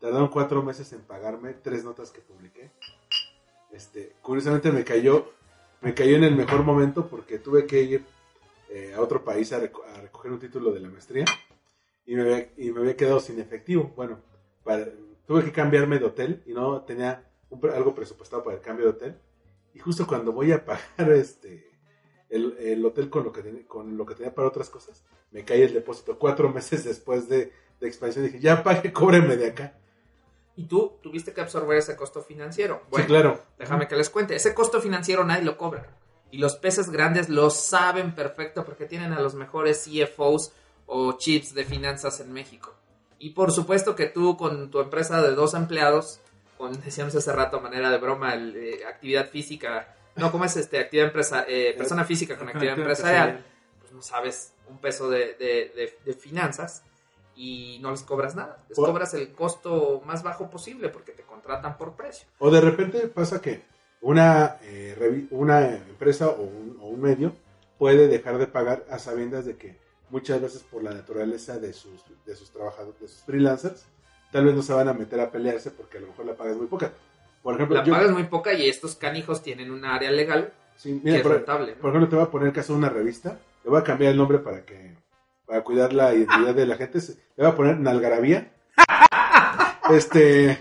Tardaron 0.00 0.28
cuatro 0.28 0.62
meses 0.62 0.92
en 0.92 1.00
pagarme 1.02 1.54
tres 1.54 1.84
notas 1.84 2.10
que 2.10 2.20
publiqué. 2.20 2.70
Este, 3.72 4.14
curiosamente 4.22 4.70
me 4.70 4.84
cayó, 4.84 5.32
me 5.80 5.94
cayó 5.94 6.16
en 6.16 6.24
el 6.24 6.36
mejor 6.36 6.62
momento 6.62 7.08
porque 7.08 7.38
tuve 7.38 7.66
que 7.66 7.82
ir 7.82 8.04
eh, 8.70 8.94
a 8.94 9.00
otro 9.00 9.24
país 9.24 9.52
a, 9.52 9.60
reco- 9.60 9.84
a 9.84 10.00
recoger 10.00 10.32
un 10.32 10.38
título 10.38 10.72
de 10.72 10.80
la 10.80 10.88
maestría 10.88 11.24
y 12.06 12.14
me, 12.14 12.22
había, 12.22 12.50
y 12.56 12.70
me 12.70 12.80
había 12.80 12.96
quedado 12.96 13.20
sin 13.20 13.40
efectivo. 13.40 13.92
Bueno, 13.96 14.20
para- 14.62 14.88
tuve 15.26 15.44
que 15.44 15.52
cambiarme 15.52 15.98
de 15.98 16.04
hotel 16.04 16.42
y 16.46 16.52
no 16.52 16.82
tenía 16.82 17.28
un 17.50 17.64
algo 17.70 17.94
presupuestado 17.94 18.42
para 18.44 18.56
el 18.56 18.62
cambio 18.62 18.84
de 18.86 18.90
hotel. 18.92 19.18
Y 19.72 19.78
justo 19.80 20.06
cuando 20.06 20.32
voy 20.32 20.52
a 20.52 20.64
pagar 20.64 21.10
este 21.12 21.72
el, 22.28 22.56
el 22.58 22.84
hotel 22.84 23.10
con 23.10 23.24
lo, 23.24 23.32
que 23.32 23.42
tenía, 23.42 23.66
con 23.66 23.96
lo 23.96 24.06
que 24.06 24.14
tenía 24.14 24.34
para 24.34 24.48
otras 24.48 24.68
cosas, 24.70 25.04
me 25.30 25.44
cae 25.44 25.64
el 25.64 25.72
depósito. 25.74 26.18
Cuatro 26.18 26.48
meses 26.52 26.84
después 26.84 27.28
de, 27.28 27.52
de 27.84 27.88
expansión 27.90 28.24
dije, 28.24 28.40
ya 28.40 28.62
pague, 28.62 28.92
cóbreme 28.92 29.36
de 29.36 29.48
acá. 29.48 29.74
Y 30.56 30.64
tú 30.66 30.98
tuviste 31.02 31.32
que 31.32 31.40
absorber 31.40 31.78
ese 31.78 31.96
costo 31.96 32.22
financiero. 32.22 32.82
Bueno, 32.90 33.04
sí, 33.04 33.08
claro. 33.08 33.42
déjame 33.58 33.88
que 33.88 33.96
les 33.96 34.08
cuente. 34.10 34.34
Ese 34.36 34.54
costo 34.54 34.80
financiero 34.80 35.24
nadie 35.24 35.44
lo 35.44 35.56
cobra. 35.56 35.86
Y 36.30 36.38
los 36.38 36.56
peces 36.56 36.90
grandes 36.90 37.28
lo 37.28 37.50
saben 37.50 38.14
perfecto 38.14 38.64
porque 38.64 38.86
tienen 38.86 39.12
a 39.12 39.20
los 39.20 39.34
mejores 39.34 39.84
CFOs 39.88 40.52
o 40.86 41.12
chips 41.18 41.54
de 41.54 41.64
finanzas 41.64 42.20
en 42.20 42.32
México. 42.32 42.74
Y 43.18 43.30
por 43.30 43.52
supuesto 43.52 43.94
que 43.96 44.06
tú 44.06 44.36
con 44.36 44.70
tu 44.70 44.80
empresa 44.80 45.22
de 45.22 45.34
dos 45.34 45.54
empleados, 45.54 46.20
con, 46.56 46.80
decíamos 46.82 47.14
hace 47.14 47.32
rato, 47.32 47.60
manera 47.60 47.90
de 47.90 47.98
broma, 47.98 48.34
el, 48.34 48.54
eh, 48.56 48.84
actividad 48.86 49.28
física, 49.30 49.94
no, 50.16 50.30
¿cómo 50.30 50.44
es 50.44 50.56
este? 50.56 50.78
Actividad 50.78 51.06
empresa, 51.08 51.44
eh, 51.48 51.74
persona 51.76 52.04
física 52.04 52.36
con 52.36 52.48
actividad 52.50 52.78
empresarial, 52.78 53.44
pues 53.80 53.92
no 53.92 54.02
sabes 54.02 54.52
un 54.68 54.78
peso 54.78 55.08
de, 55.10 55.34
de- 55.34 55.72
de- 55.74 55.98
de 56.04 56.14
finanzas 56.14 56.82
y 57.36 57.78
no 57.80 57.90
les 57.90 58.02
cobras 58.02 58.34
nada. 58.34 58.64
Les 58.68 58.76
Por- 58.76 58.86
cobras 58.88 59.14
el 59.14 59.32
costo 59.32 60.02
más 60.06 60.22
bajo 60.22 60.50
posible 60.50 60.88
porque 60.88 61.12
te 61.12 61.22
contratan 61.22 61.76
por 61.78 61.94
precio. 61.94 62.26
O 62.38 62.50
de 62.50 62.60
repente 62.60 63.00
pasa 63.08 63.40
que 63.40 63.62
una, 64.00 64.58
eh, 64.62 65.26
una 65.30 65.76
empresa 65.76 66.28
o 66.28 66.42
un, 66.42 66.78
o 66.80 66.86
un 66.88 67.00
medio 67.00 67.32
puede 67.78 68.06
dejar 68.08 68.38
de 68.38 68.46
pagar 68.46 68.84
a 68.90 68.98
sabiendas 68.98 69.44
de 69.46 69.56
que 69.56 69.76
muchas 70.10 70.40
veces 70.40 70.62
por 70.62 70.82
la 70.82 70.92
naturaleza 70.92 71.58
de 71.58 71.72
sus, 71.72 72.04
de 72.24 72.36
sus 72.36 72.50
trabajadores, 72.50 73.00
de 73.00 73.08
sus 73.08 73.22
freelancers, 73.24 73.86
tal 74.30 74.44
vez 74.44 74.54
no 74.54 74.62
se 74.62 74.72
van 74.72 74.88
a 74.88 74.92
meter 74.92 75.18
a 75.20 75.30
pelearse 75.30 75.70
porque 75.70 75.98
a 75.98 76.00
lo 76.02 76.08
mejor 76.08 76.26
la 76.26 76.34
paga 76.36 76.50
es 76.52 76.56
muy 76.56 76.66
poca. 76.66 76.92
Por 77.42 77.54
ejemplo, 77.54 77.76
La 77.76 77.84
yo- 77.84 77.92
paga 77.92 78.06
es 78.06 78.12
muy 78.12 78.24
poca 78.24 78.52
y 78.54 78.68
estos 78.68 78.94
canijos 78.96 79.42
tienen 79.42 79.70
una 79.70 79.94
área 79.94 80.10
legal 80.10 80.52
sí, 80.76 81.00
que 81.04 81.16
es 81.16 81.22
por, 81.22 81.32
rentable. 81.32 81.74
¿no? 81.74 81.80
por 81.80 81.90
ejemplo, 81.90 82.08
te 82.08 82.16
voy 82.16 82.24
a 82.24 82.30
poner 82.30 82.52
caso 82.52 82.72
de 82.74 82.78
una 82.78 82.88
revista. 82.90 83.38
Le 83.64 83.70
voy 83.70 83.80
a 83.80 83.84
cambiar 83.84 84.12
el 84.12 84.18
nombre 84.18 84.38
para 84.38 84.64
que 84.64 84.93
para 85.46 85.62
cuidar 85.62 85.92
la 85.92 86.14
identidad 86.14 86.54
de 86.54 86.66
la 86.66 86.76
gente. 86.76 86.98
Le 86.98 87.44
voy 87.44 87.46
a 87.46 87.54
poner 87.56 87.78
Nalgarabía. 87.78 88.52
Este, 89.90 90.58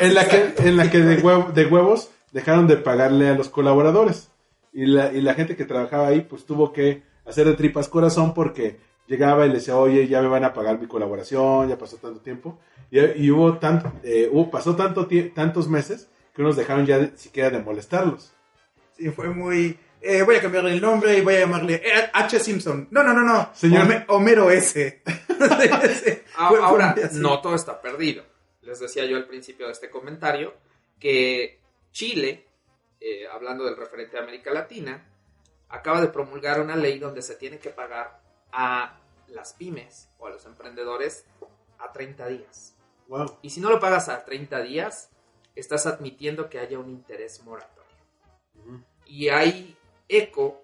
en 0.00 0.14
la 0.14 0.28
que, 0.28 0.54
en 0.58 0.76
la 0.76 0.88
que 0.88 1.00
de, 1.00 1.20
huev- 1.20 1.52
de 1.52 1.66
huevos 1.66 2.10
dejaron 2.30 2.68
de 2.68 2.76
pagarle 2.76 3.28
a 3.28 3.34
los 3.34 3.48
colaboradores. 3.48 4.30
Y 4.72 4.86
la, 4.86 5.12
y 5.12 5.20
la 5.20 5.34
gente 5.34 5.56
que 5.56 5.64
trabajaba 5.64 6.06
ahí, 6.06 6.20
pues 6.20 6.46
tuvo 6.46 6.72
que 6.72 7.02
hacer 7.26 7.46
de 7.46 7.54
tripas 7.54 7.88
corazón 7.88 8.34
porque 8.34 8.78
llegaba 9.08 9.44
y 9.44 9.48
le 9.48 9.56
decía, 9.56 9.76
oye, 9.76 10.06
ya 10.06 10.22
me 10.22 10.28
van 10.28 10.44
a 10.44 10.52
pagar 10.54 10.78
mi 10.78 10.86
colaboración, 10.86 11.68
ya 11.68 11.76
pasó 11.76 11.96
tanto 11.96 12.20
tiempo. 12.20 12.58
Y, 12.90 13.30
hubo 13.30 13.58
tanto, 13.58 13.90
eh, 14.04 14.28
hubo, 14.30 14.50
pasó 14.50 14.76
tanto 14.76 15.08
tantos 15.34 15.68
meses 15.68 16.08
que 16.34 16.42
unos 16.42 16.56
dejaron 16.56 16.86
ya 16.86 17.10
siquiera 17.16 17.50
de 17.50 17.58
molestarlos. 17.64 18.32
Sí, 18.96 19.08
fue 19.10 19.28
muy... 19.30 19.78
eh, 20.02 20.22
voy 20.22 20.36
a 20.36 20.40
cambiarle 20.42 20.72
el 20.72 20.80
nombre 20.80 21.16
y 21.16 21.20
voy 21.20 21.34
a 21.36 21.40
llamarle 21.40 21.82
H. 22.12 22.38
Simpson. 22.40 22.88
No, 22.90 23.02
no, 23.02 23.12
no, 23.12 23.22
no. 23.22 23.52
Señor- 23.54 23.84
Home- 23.86 24.04
Homero 24.08 24.50
S. 24.50 25.02
Sí, 25.42 25.68
A- 26.36 26.48
fue- 26.48 26.58
fue 26.58 26.66
Ahora, 26.66 26.94
no 27.12 27.40
todo 27.40 27.54
está 27.56 27.80
perdido. 27.80 28.24
Les 28.60 28.78
decía 28.78 29.04
yo 29.06 29.16
al 29.16 29.26
principio 29.26 29.66
de 29.66 29.72
este 29.72 29.90
comentario 29.90 30.54
que 31.00 31.60
Chile, 31.90 32.46
eh, 33.00 33.26
hablando 33.26 33.64
del 33.64 33.76
referente 33.76 34.16
de 34.16 34.22
América 34.22 34.52
Latina, 34.52 35.04
acaba 35.68 36.00
de 36.00 36.08
promulgar 36.08 36.60
una 36.60 36.76
ley 36.76 36.98
donde 37.00 37.22
se 37.22 37.34
tiene 37.34 37.58
que 37.58 37.70
pagar 37.70 38.20
a 38.52 39.00
las 39.28 39.54
pymes 39.54 40.08
o 40.18 40.26
a 40.26 40.30
los 40.30 40.44
emprendedores 40.46 41.24
a 41.80 41.90
30 41.92 42.28
días. 42.28 42.76
Wow. 43.08 43.38
Y 43.42 43.50
si 43.50 43.60
no 43.60 43.68
lo 43.68 43.80
pagas 43.80 44.08
a 44.08 44.24
30 44.24 44.60
días, 44.60 45.10
estás 45.56 45.86
admitiendo 45.86 46.48
que 46.48 46.60
haya 46.60 46.78
un 46.78 46.88
interés 46.88 47.42
moratorio. 47.42 47.82
Y 49.06 49.28
hay 49.28 49.76
eco 50.16 50.62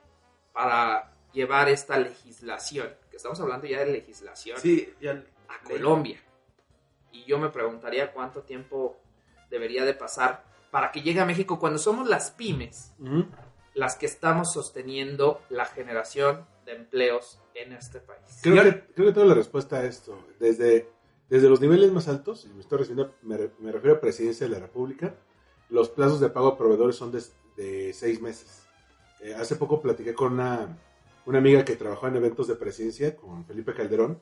para 0.52 1.12
llevar 1.32 1.68
esta 1.68 1.98
legislación, 1.98 2.88
que 3.10 3.16
estamos 3.16 3.38
hablando 3.40 3.66
ya 3.66 3.80
de 3.80 3.92
legislación, 3.92 4.58
Sí, 4.60 4.92
ya- 5.00 5.22
a 5.48 5.62
Colombia. 5.62 6.20
Y 7.12 7.24
yo 7.24 7.38
me 7.38 7.48
preguntaría 7.50 8.12
cuánto 8.12 8.42
tiempo 8.42 8.98
debería 9.50 9.84
de 9.84 9.94
pasar 9.94 10.44
para 10.70 10.92
que 10.92 11.00
llegue 11.02 11.20
a 11.20 11.24
México 11.24 11.58
cuando 11.58 11.78
somos 11.78 12.08
las 12.08 12.30
pymes 12.30 12.92
las 13.74 13.94
que 13.96 14.06
estamos 14.06 14.52
sosteniendo 14.52 15.40
la 15.50 15.64
generación 15.64 16.44
de 16.66 16.72
empleos 16.74 17.40
en 17.54 17.72
este 17.72 18.00
país. 18.00 18.20
Creo 18.42 18.62
que, 18.62 18.84
creo 18.92 19.06
que 19.06 19.12
tengo 19.12 19.26
la 19.26 19.34
respuesta 19.34 19.76
a 19.76 19.84
esto. 19.84 20.18
Desde, 20.40 20.88
desde 21.28 21.48
los 21.48 21.60
niveles 21.60 21.92
más 21.92 22.08
altos, 22.08 22.44
y 22.44 22.48
me, 22.48 22.60
estoy 22.60 22.78
refiriendo- 22.78 23.14
me, 23.22 23.38
me 23.60 23.70
refiero 23.72 23.96
a 23.96 24.00
Presidencia 24.00 24.46
de 24.46 24.52
la 24.52 24.58
República, 24.58 25.14
los 25.70 25.88
plazos 25.90 26.18
de 26.20 26.28
pago 26.28 26.48
a 26.48 26.58
proveedores 26.58 26.96
son 26.96 27.12
de, 27.12 27.22
de 27.56 27.92
seis 27.92 28.20
meses. 28.20 28.66
Eh, 29.20 29.34
hace 29.34 29.56
poco 29.56 29.80
platiqué 29.80 30.14
con 30.14 30.34
una, 30.34 30.76
una 31.26 31.38
amiga 31.38 31.64
que 31.64 31.76
trabajó 31.76 32.06
en 32.08 32.16
eventos 32.16 32.46
de 32.48 32.54
presidencia, 32.54 33.16
con 33.16 33.44
Felipe 33.44 33.74
Calderón. 33.74 34.18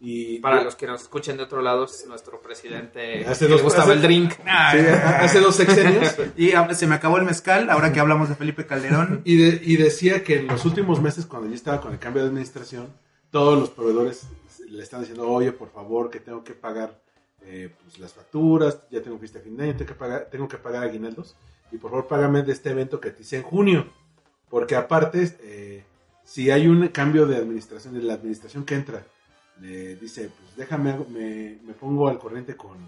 Y 0.00 0.38
Para 0.40 0.62
los 0.62 0.74
que 0.76 0.86
nos 0.86 1.02
escuchen 1.02 1.36
de 1.36 1.44
otro 1.44 1.62
lado, 1.62 1.84
es 1.84 2.04
nuestro 2.06 2.40
presidente 2.42 3.24
Hace 3.26 3.46
que 3.46 3.52
dos- 3.52 3.60
le 3.60 3.64
gustaba 3.64 3.84
hace- 3.84 3.92
el 3.94 4.02
drink. 4.02 4.32
Sí, 4.32 4.44
hace 5.06 5.40
dos 5.40 5.54
sexenios. 5.56 6.14
Y 6.36 6.52
ah, 6.52 6.74
se 6.74 6.86
me 6.86 6.94
acabó 6.96 7.16
el 7.18 7.24
mezcal, 7.24 7.70
ahora 7.70 7.92
que 7.92 8.00
hablamos 8.00 8.28
de 8.28 8.34
Felipe 8.34 8.66
Calderón. 8.66 9.22
Y, 9.24 9.36
de- 9.36 9.60
y 9.64 9.76
decía 9.76 10.22
que 10.24 10.40
en 10.40 10.48
los 10.48 10.64
últimos 10.66 11.00
meses, 11.00 11.24
cuando 11.26 11.48
ya 11.48 11.54
estaba 11.54 11.80
con 11.80 11.92
el 11.92 11.98
cambio 11.98 12.22
de 12.22 12.28
administración, 12.28 12.88
todos 13.30 13.58
los 13.58 13.70
proveedores 13.70 14.26
le 14.68 14.82
están 14.82 15.00
diciendo, 15.00 15.28
oye, 15.30 15.52
por 15.52 15.70
favor, 15.70 16.10
que 16.10 16.20
tengo 16.20 16.42
que 16.44 16.52
pagar 16.54 17.00
eh, 17.46 17.70
pues, 17.82 17.98
las 17.98 18.12
facturas, 18.12 18.80
ya 18.90 19.00
tengo 19.00 19.18
fiesta 19.18 19.38
de 19.38 19.44
fin 19.44 19.56
de 19.56 19.64
año, 19.64 19.72
tengo 19.76 19.88
que 19.88 19.94
pagar, 19.94 20.28
tengo 20.30 20.48
que 20.48 20.56
pagar 20.58 20.82
aguinaldos, 20.84 21.36
y 21.70 21.78
por 21.78 21.90
favor, 21.90 22.06
págame 22.08 22.42
de 22.42 22.52
este 22.52 22.70
evento 22.70 23.00
que 23.00 23.10
te 23.10 23.22
hice 23.22 23.36
en 23.36 23.42
junio. 23.42 23.86
Porque 24.54 24.76
aparte, 24.76 25.36
eh, 25.40 25.82
si 26.22 26.52
hay 26.52 26.68
un 26.68 26.86
cambio 26.86 27.26
de 27.26 27.38
administración, 27.38 27.94
de 27.94 28.02
la 28.02 28.14
administración 28.14 28.64
que 28.64 28.76
entra, 28.76 29.04
le 29.60 29.96
dice, 29.96 30.30
pues 30.30 30.54
déjame, 30.54 30.96
me, 31.10 31.74
pongo 31.74 32.08
al 32.08 32.20
corriente 32.20 32.56
con 32.56 32.78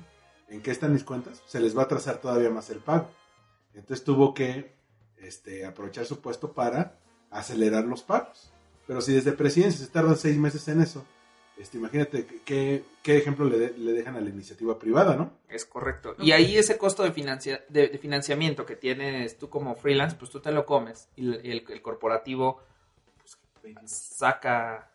en 0.48 0.62
qué 0.62 0.70
están 0.70 0.92
mis 0.92 1.02
cuentas, 1.02 1.42
se 1.44 1.58
les 1.58 1.76
va 1.76 1.82
a 1.82 1.84
atrasar 1.86 2.18
todavía 2.18 2.50
más 2.50 2.70
el 2.70 2.78
pago. 2.78 3.10
Entonces 3.74 4.04
tuvo 4.04 4.32
que 4.32 4.76
este, 5.16 5.66
aprovechar 5.66 6.06
su 6.06 6.20
puesto 6.20 6.52
para 6.52 7.00
acelerar 7.32 7.84
los 7.84 8.04
pagos. 8.04 8.52
Pero 8.86 9.00
si 9.00 9.14
desde 9.14 9.32
presidencia 9.32 9.84
se 9.84 9.90
tardan 9.90 10.16
seis 10.16 10.38
meses 10.38 10.68
en 10.68 10.82
eso, 10.82 11.04
este, 11.58 11.78
imagínate 11.78 12.26
qué, 12.44 12.84
qué 13.02 13.16
ejemplo 13.16 13.44
le, 13.46 13.58
de- 13.58 13.78
le 13.78 13.92
dejan 13.92 14.16
a 14.16 14.20
la 14.20 14.28
iniciativa 14.30 14.78
privada, 14.78 15.16
¿no? 15.16 15.32
Es 15.48 15.64
correcto. 15.64 16.14
Y 16.18 16.32
ahí 16.32 16.56
ese 16.58 16.76
costo 16.78 17.02
de, 17.02 17.12
financia- 17.12 17.64
de, 17.68 17.88
de 17.88 17.98
financiamiento 17.98 18.66
que 18.66 18.76
tienes 18.76 19.38
tú 19.38 19.48
como 19.48 19.74
freelance, 19.76 20.16
pues 20.18 20.30
tú 20.30 20.40
te 20.40 20.52
lo 20.52 20.66
comes. 20.66 21.08
Y 21.16 21.26
el, 21.28 21.34
el- 21.46 21.64
el 21.68 21.82
corporativo 21.82 22.60
pues, 23.62 23.76
saca 23.90 24.90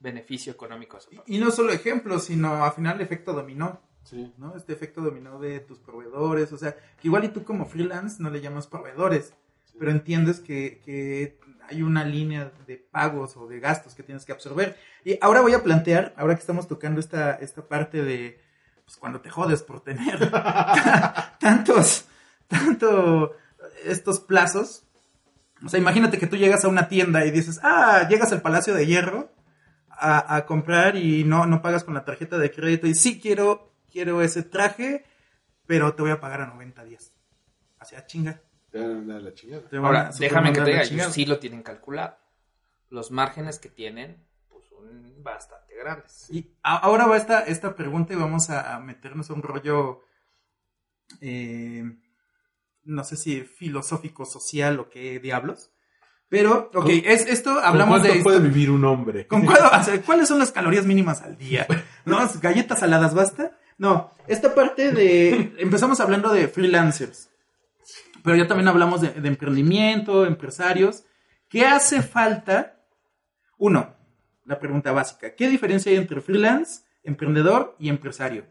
beneficio 0.00 0.52
económico. 0.52 0.96
a 0.96 1.00
su 1.00 1.10
parte. 1.10 1.32
Y 1.32 1.38
no 1.38 1.50
solo 1.50 1.72
ejemplos, 1.72 2.24
sino 2.24 2.64
al 2.64 2.72
final 2.72 3.00
efecto 3.00 3.32
dominó, 3.32 3.80
Sí. 4.04 4.32
¿no? 4.38 4.56
Este 4.56 4.72
efecto 4.72 5.00
dominó 5.00 5.40
de 5.40 5.58
tus 5.60 5.78
proveedores, 5.80 6.52
o 6.52 6.58
sea, 6.58 6.74
que 6.74 7.08
igual 7.08 7.24
y 7.24 7.28
tú 7.28 7.42
como 7.42 7.66
freelance 7.66 8.22
no 8.22 8.30
le 8.30 8.40
llamas 8.40 8.68
proveedores, 8.68 9.32
pero 9.80 9.90
entiendes 9.90 10.38
que, 10.38 10.80
que 10.84 11.38
hay 11.68 11.82
una 11.82 12.04
línea 12.04 12.52
de 12.66 12.76
pagos 12.76 13.36
o 13.36 13.46
de 13.46 13.60
gastos 13.60 13.94
que 13.94 14.02
tienes 14.02 14.24
que 14.24 14.32
absorber. 14.32 14.76
Y 15.04 15.18
ahora 15.20 15.40
voy 15.40 15.54
a 15.54 15.62
plantear, 15.62 16.14
ahora 16.16 16.34
que 16.34 16.40
estamos 16.40 16.68
tocando 16.68 17.00
esta, 17.00 17.34
esta 17.34 17.66
parte 17.66 18.02
de 18.02 18.40
pues, 18.84 18.96
cuando 18.96 19.20
te 19.20 19.30
jodes 19.30 19.62
por 19.62 19.80
tener 19.82 20.30
tantos, 21.40 22.06
tanto 22.46 23.36
estos 23.84 24.20
plazos. 24.20 24.84
O 25.64 25.68
sea, 25.68 25.80
imagínate 25.80 26.18
que 26.18 26.26
tú 26.26 26.36
llegas 26.36 26.64
a 26.64 26.68
una 26.68 26.88
tienda 26.88 27.24
y 27.24 27.30
dices, 27.30 27.60
ah, 27.62 28.06
llegas 28.08 28.32
al 28.32 28.42
Palacio 28.42 28.74
de 28.74 28.86
Hierro 28.86 29.32
a, 29.88 30.44
comprar 30.46 30.96
y 30.96 31.24
no, 31.24 31.46
no 31.46 31.62
pagas 31.62 31.82
con 31.82 31.94
la 31.94 32.04
tarjeta 32.04 32.36
de 32.38 32.50
crédito 32.50 32.86
y 32.86 32.94
sí 32.94 33.18
quiero, 33.18 33.72
quiero 33.90 34.20
ese 34.20 34.42
traje, 34.42 35.04
pero 35.66 35.94
te 35.94 36.02
voy 36.02 36.10
a 36.10 36.20
pagar 36.20 36.42
a 36.42 36.46
90 36.46 36.84
días. 36.84 37.12
Así, 37.78 37.94
a 37.96 38.06
chinga. 38.06 38.42
Te 38.76 38.82
van 38.82 38.90
a 38.90 38.94
mandar 38.94 39.16
a 39.16 39.20
la 39.20 39.34
chingada. 39.34 39.62
Te 39.68 39.76
van 39.76 39.84
Ahora, 39.86 40.08
a 40.08 40.12
déjame 40.18 40.52
que 40.52 40.60
te 40.60 40.70
diga, 40.70 40.82
ellos 40.82 41.12
sí 41.12 41.26
lo 41.26 41.38
tienen 41.38 41.62
calculado. 41.62 42.16
Los 42.90 43.10
márgenes 43.10 43.58
que 43.58 43.68
tienen 43.68 44.24
pues, 44.48 44.64
son 44.68 45.22
bastante 45.22 45.74
grandes. 45.76 46.26
Y 46.30 46.54
ahora 46.62 47.06
va 47.06 47.16
esta, 47.16 47.40
esta 47.40 47.74
pregunta 47.74 48.12
y 48.12 48.16
vamos 48.16 48.50
a, 48.50 48.74
a 48.76 48.80
meternos 48.80 49.30
a 49.30 49.34
un 49.34 49.42
rollo, 49.42 50.02
eh, 51.20 51.84
no 52.84 53.04
sé 53.04 53.16
si 53.16 53.40
filosófico, 53.42 54.24
social 54.24 54.78
o 54.80 54.88
qué 54.88 55.18
diablos. 55.20 55.70
Pero, 56.28 56.70
ok, 56.74 56.88
es, 57.04 57.26
esto 57.26 57.60
hablamos 57.60 58.00
¿Con 58.00 58.08
cuánto 58.08 58.18
de... 58.18 58.22
puede 58.24 58.40
vivir 58.40 58.70
un 58.70 58.84
hombre? 58.84 59.26
¿Con 59.28 59.44
cuál- 59.46 59.60
o 59.80 59.84
sea, 59.84 60.02
¿Cuáles 60.02 60.26
son 60.26 60.40
las 60.40 60.50
calorías 60.50 60.84
mínimas 60.84 61.22
al 61.22 61.36
día? 61.38 61.66
¿No? 62.04 62.18
¿Galletas 62.42 62.80
saladas 62.80 63.14
basta? 63.14 63.56
No, 63.78 64.10
esta 64.26 64.52
parte 64.54 64.90
de... 64.90 65.54
Empezamos 65.58 66.00
hablando 66.00 66.32
de 66.32 66.48
freelancers, 66.48 67.30
pero 68.26 68.36
ya 68.38 68.48
también 68.48 68.66
hablamos 68.66 69.00
de, 69.00 69.10
de 69.10 69.28
emprendimiento, 69.28 70.26
empresarios. 70.26 71.04
¿Qué 71.48 71.64
hace 71.64 72.02
falta? 72.02 72.84
Uno, 73.56 73.94
la 74.44 74.58
pregunta 74.58 74.90
básica. 74.90 75.36
¿Qué 75.36 75.48
diferencia 75.48 75.92
hay 75.92 75.98
entre 75.98 76.20
freelance, 76.20 76.82
emprendedor 77.04 77.76
y 77.78 77.88
empresario? 77.88 78.44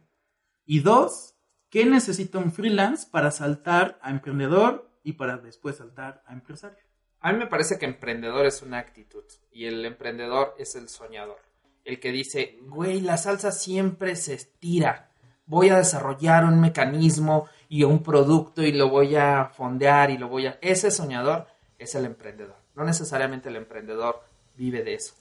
Y 0.65 0.79
dos, 0.79 1.35
¿qué 1.69 1.85
necesita 1.85 2.37
un 2.37 2.53
freelance 2.53 3.05
para 3.11 3.31
saltar 3.31 3.99
a 4.01 4.11
emprendedor 4.11 4.89
y 5.03 5.11
para 5.11 5.35
después 5.35 5.75
saltar 5.75 6.23
a 6.25 6.31
empresario? 6.31 6.79
A 7.19 7.33
mí 7.33 7.39
me 7.39 7.47
parece 7.47 7.77
que 7.77 7.85
emprendedor 7.85 8.45
es 8.45 8.61
una 8.61 8.79
actitud 8.79 9.25
y 9.51 9.65
el 9.65 9.83
emprendedor 9.83 10.55
es 10.57 10.75
el 10.75 10.87
soñador. 10.87 11.41
El 11.83 11.99
que 11.99 12.13
dice, 12.13 12.59
güey, 12.61 13.01
la 13.01 13.17
salsa 13.17 13.51
siempre 13.51 14.15
se 14.15 14.35
estira. 14.35 15.11
Voy 15.47 15.69
a 15.69 15.77
desarrollar 15.77 16.45
un 16.45 16.59
mecanismo 16.59 17.47
y 17.69 17.83
un 17.83 18.01
producto 18.03 18.63
y 18.63 18.71
lo 18.71 18.89
voy 18.89 19.15
a 19.15 19.45
fondear 19.45 20.11
y 20.11 20.17
lo 20.17 20.27
voy 20.27 20.47
a... 20.47 20.57
Ese 20.61 20.91
soñador 20.91 21.47
es 21.77 21.95
el 21.95 22.05
emprendedor. 22.05 22.55
No 22.75 22.83
necesariamente 22.83 23.49
el 23.49 23.55
emprendedor 23.55 24.21
vive 24.55 24.83
de 24.83 24.95
eso. 24.95 25.15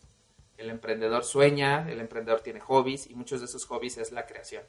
El 0.56 0.70
emprendedor 0.70 1.24
sueña, 1.24 1.90
el 1.90 2.00
emprendedor 2.00 2.40
tiene 2.40 2.60
hobbies 2.60 3.08
y 3.08 3.14
muchos 3.14 3.40
de 3.40 3.46
esos 3.46 3.66
hobbies 3.66 3.98
es 3.98 4.12
la 4.12 4.26
creación. 4.26 4.62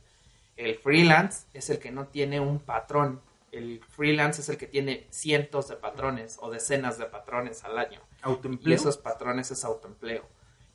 El 0.56 0.76
freelance 0.76 1.48
es 1.54 1.70
el 1.70 1.80
que 1.80 1.92
no 1.92 2.08
tiene 2.08 2.40
un 2.40 2.60
patrón. 2.60 3.22
El 3.52 3.82
freelance 3.84 4.42
es 4.42 4.50
el 4.50 4.58
que 4.58 4.68
tiene 4.68 5.08
cientos 5.10 5.68
de 5.68 5.76
patrones 5.76 6.38
o 6.42 6.50
decenas 6.50 6.98
de 6.98 7.06
patrones 7.06 7.64
al 7.64 7.78
año. 7.78 8.02
Y 8.62 8.74
esos 8.74 8.98
patrones 8.98 9.52
es 9.52 9.64
autoempleo. 9.64 10.26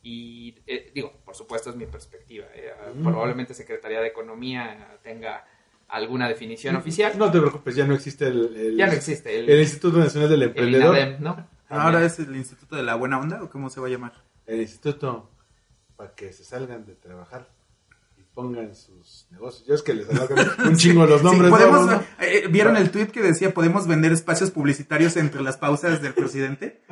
Y 0.03 0.55
eh, 0.67 0.91
digo, 0.95 1.13
por 1.25 1.35
supuesto 1.35 1.71
es 1.71 1.77
mi 1.77 1.87
perspectiva. 1.87 2.47
eh, 2.55 2.73
Mm. 2.95 3.05
Probablemente 3.05 3.53
Secretaría 3.55 4.01
de 4.01 4.09
Economía 4.09 4.99
tenga 5.03 5.45
alguna 5.89 6.29
definición 6.29 6.77
oficial. 6.77 7.13
No 7.19 7.31
te 7.31 7.39
preocupes, 7.39 7.75
ya 7.77 7.87
no 7.87 7.95
existe 7.95 8.27
el, 8.29 8.57
el- 8.57 8.77
ya 8.77 8.87
no 8.87 8.93
existe. 8.93 9.39
El, 9.39 9.51
el 9.51 9.61
Instituto 9.61 9.99
Nacional 9.99 10.29
del 10.31 10.43
el 10.43 10.49
Emprendedor. 10.49 10.97
INADEM, 10.97 11.23
¿no? 11.23 11.47
Ahora 11.69 12.05
es 12.05 12.19
el 12.19 12.35
Instituto 12.35 12.77
de 12.77 12.83
la 12.83 12.95
Buena 12.97 13.19
Onda, 13.21 13.43
¿o 13.43 13.51
cómo 13.51 13.69
se 13.71 13.81
va 13.81 13.87
a 13.87 13.91
llamar? 13.91 14.13
El 14.47 14.61
instituto 14.61 15.31
para 15.97 16.15
que 16.15 16.33
se 16.33 16.43
salgan 16.45 16.85
de 16.87 16.95
trabajar 16.95 17.47
pongan 18.35 18.75
sus 18.75 19.27
negocios. 19.31 19.67
Yo 19.67 19.75
es 19.75 19.83
que 19.83 19.95
les 19.95 20.09
alargan 20.09 20.47
un 20.69 20.77
chingo 20.77 21.05
los 21.07 21.23
nombres. 21.23 21.51
Sí, 21.53 21.57
podemos, 21.59 21.87
¿no? 21.87 22.05
eh, 22.21 22.47
¿Vieron 22.49 22.77
el 22.77 22.91
tweet 22.91 23.09
que 23.09 23.21
decía 23.23 23.53
podemos 23.53 23.87
vender 23.87 24.13
espacios 24.13 24.51
publicitarios 24.51 25.17
entre 25.17 25.43
las 25.43 25.57
pausas 25.57 26.01
del 26.03 26.15
presidente? 26.15 26.83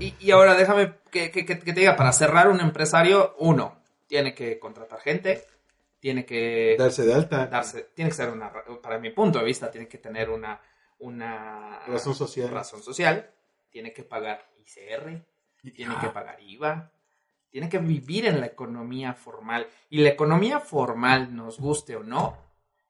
Y, 0.00 0.14
y 0.20 0.30
ahora 0.30 0.54
déjame 0.54 0.94
que, 1.10 1.30
que- 1.30 1.44
que- 1.44 1.58
que 1.58 1.72
te 1.72 1.80
diga, 1.80 1.96
para 1.96 2.12
cerrar 2.12 2.48
un 2.48 2.60
empresario, 2.60 3.34
uno, 3.38 3.82
tiene 4.06 4.32
que 4.34 4.58
contratar 4.60 5.00
gente, 5.00 5.44
tiene 5.98 6.24
que 6.24 6.76
Darse 6.78 7.04
de 7.04 7.14
alta. 7.14 7.46
darse, 7.46 7.88
tiene 7.94 8.10
que 8.10 8.16
ser 8.16 8.28
una, 8.30 8.52
para 8.82 8.98
mi 8.98 9.10
punto 9.10 9.40
de 9.40 9.44
vista, 9.44 9.70
tiene 9.70 9.88
que 9.88 9.98
tener 9.98 10.30
una, 10.30 10.60
una 11.00 11.80
Razón 11.86 12.14
social. 12.14 12.50
razón 12.50 12.82
social, 12.82 13.30
tiene 13.70 13.92
que 13.92 14.04
pagar 14.04 14.48
ICR, 14.60 15.24
tiene 15.74 15.96
que 16.00 16.08
pagar 16.08 16.36
IVA, 16.42 16.92
tiene 17.50 17.68
que 17.68 17.78
vivir 17.78 18.26
en 18.26 18.40
la 18.40 18.46
economía 18.46 19.14
formal. 19.14 19.66
Y 19.88 19.98
la 19.98 20.10
economía 20.10 20.60
formal, 20.60 21.34
nos 21.34 21.58
guste 21.58 21.96
o 21.96 22.02
no, 22.02 22.36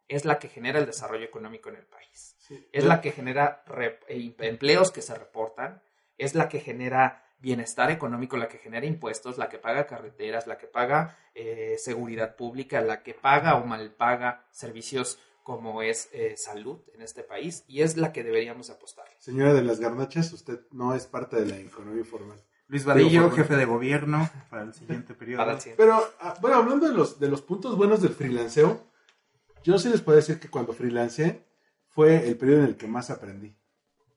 es 0.09 0.25
la 0.25 0.39
que 0.39 0.49
genera 0.49 0.79
el 0.79 0.87
desarrollo 0.87 1.25
económico 1.25 1.69
en 1.69 1.77
el 1.77 1.87
país. 1.87 2.37
Sí. 2.39 2.67
Es 2.73 2.85
la 2.85 3.01
que 3.01 3.13
genera 3.13 3.63
eh, 4.09 4.35
empleos 4.39 4.91
que 4.91 5.03
se 5.03 5.15
reportan, 5.15 5.83
es 6.17 6.35
la 6.35 6.49
que 6.49 6.61
genera 6.61 7.25
bienestar 7.41 7.91
económico, 7.91 8.37
la 8.37 8.49
que 8.49 8.59
genera 8.59 8.87
impuestos, 8.87 9.39
la 9.39 9.49
que 9.49 9.59
paga 9.59 9.87
carreteras, 9.87 10.47
la 10.47 10.59
que 10.59 10.67
paga 10.67 11.17
eh, 11.35 11.77
seguridad 11.79 12.37
pública, 12.37 12.81
la 12.81 13.03
que 13.03 13.15
paga 13.15 13.57
o 13.57 13.65
malpaga 13.65 14.47
servicios 14.51 15.19
como 15.43 15.81
es 15.83 16.11
eh, 16.13 16.37
salud 16.37 16.81
en 16.95 17.01
este 17.01 17.23
país 17.23 17.65
y 17.69 17.81
es 17.81 17.97
la 17.97 18.13
que 18.13 18.23
deberíamos 18.23 18.69
apostar. 18.71 19.07
Señora 19.19 19.55
de 19.55 19.63
las 19.63 19.81
garnachas, 19.81 20.33
usted 20.33 20.61
no 20.73 20.95
es 20.95 21.07
parte 21.07 21.41
de 21.41 21.47
la 21.47 21.57
economía 21.57 22.05
formal. 22.05 22.43
Luis 22.69 22.85
Vadillo, 22.85 23.31
jefe 23.31 23.57
de 23.57 23.65
gobierno 23.65 24.29
para 24.51 24.63
el 24.63 24.75
siguiente 24.75 25.15
periodo. 25.15 25.39
Para 25.39 25.53
el 25.55 25.61
siguiente. 25.61 25.83
Pero, 25.83 26.01
ah, 26.21 26.35
bueno, 26.41 26.59
hablando 26.59 26.87
de 26.87 26.95
los, 26.95 27.19
de 27.19 27.29
los 27.29 27.41
puntos 27.41 27.77
buenos 27.77 28.03
del 28.03 28.13
freelanceo, 28.13 28.83
yo 29.65 29.79
sí 29.79 29.89
les 29.89 30.03
puedo 30.03 30.17
decir 30.17 30.39
que 30.39 30.49
cuando 30.49 30.75
freelanceé 30.75 31.47
fue 31.89 32.29
el 32.29 32.37
periodo 32.37 32.61
en 32.61 32.67
el 32.67 32.77
que 32.77 32.87
más 32.87 33.09
aprendí. 33.09 33.57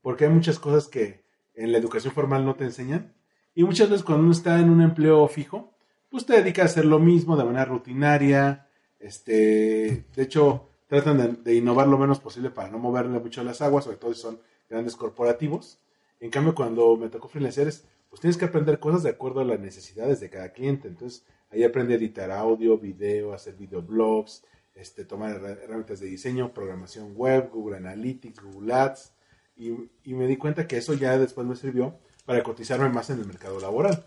Porque 0.02 0.26
hay 0.26 0.32
muchas 0.32 0.60
cosas 0.60 0.90
que 0.90 1.24
en 1.54 1.72
la 1.72 1.78
educación 1.78 2.14
formal 2.14 2.46
no 2.46 2.56
te 2.56 2.66
enseñan. 2.66 3.14
Y 3.56 3.64
muchas 3.64 3.90
veces 3.90 4.04
cuando 4.04 4.24
uno 4.24 4.34
está 4.34 4.60
en 4.60 4.70
un 4.70 4.82
empleo 4.82 5.26
fijo, 5.30 5.74
pues 6.10 6.26
te 6.26 6.34
dedica 6.34 6.64
a 6.64 6.66
hacer 6.66 6.84
lo 6.84 7.00
mismo 7.00 7.38
de 7.38 7.46
manera 7.46 7.66
rutinaria. 7.66 8.68
Este, 9.00 10.06
de 10.14 10.24
hecho, 10.24 10.70
tratan 10.88 11.18
de, 11.18 11.28
de 11.30 11.56
innovar 11.56 11.88
lo 11.88 11.98
menos 11.98 12.20
posible 12.20 12.50
para 12.50 12.70
no 12.70 12.80
moverle 12.80 13.18
mucho 13.20 13.44
las 13.46 13.62
aguas, 13.62 13.86
sobre 13.86 13.98
todo 13.98 14.14
si 14.14 14.20
son 14.20 14.42
grandes 14.70 14.98
corporativos. 14.98 15.80
En 16.20 16.30
cambio, 16.30 16.54
cuando 16.54 16.98
me 16.98 17.10
tocó 17.10 17.30
freelancear, 17.30 17.68
es, 17.68 17.86
pues 18.12 18.22
tienes 18.22 18.38
que 18.38 18.46
aprender 18.46 18.78
cosas 18.80 19.02
de 19.02 19.10
acuerdo 19.10 19.40
a 19.42 19.46
las 19.46 19.60
necesidades 19.60 20.20
de 20.20 20.30
cada 20.30 20.50
cliente. 20.54 20.88
Entonces, 20.88 21.26
ahí 21.52 21.64
aprendí 21.64 21.94
a 21.94 21.98
editar 21.98 22.30
audio, 22.30 22.78
video, 22.78 23.34
hacer 23.34 23.56
videoblogs, 23.56 24.44
este, 24.76 25.04
tomar 25.06 25.32
herra- 25.38 25.58
herramientas 25.64 26.00
de 26.00 26.08
diseño, 26.08 26.54
programación 26.54 27.14
web, 27.16 27.50
Google 27.52 27.78
Analytics, 27.78 28.40
Google 28.44 28.74
Ads. 28.74 29.14
Y, 29.58 29.72
y 30.04 30.14
me 30.14 30.28
di 30.28 30.38
cuenta 30.38 30.68
que 30.68 30.78
eso 30.78 30.94
ya 30.94 31.18
después 31.18 31.48
me 31.48 31.56
sirvió 31.56 31.98
para 32.26 32.44
cotizarme 32.44 32.90
más 32.90 33.10
en 33.10 33.20
el 33.20 33.26
mercado 33.26 33.60
laboral. 33.60 34.06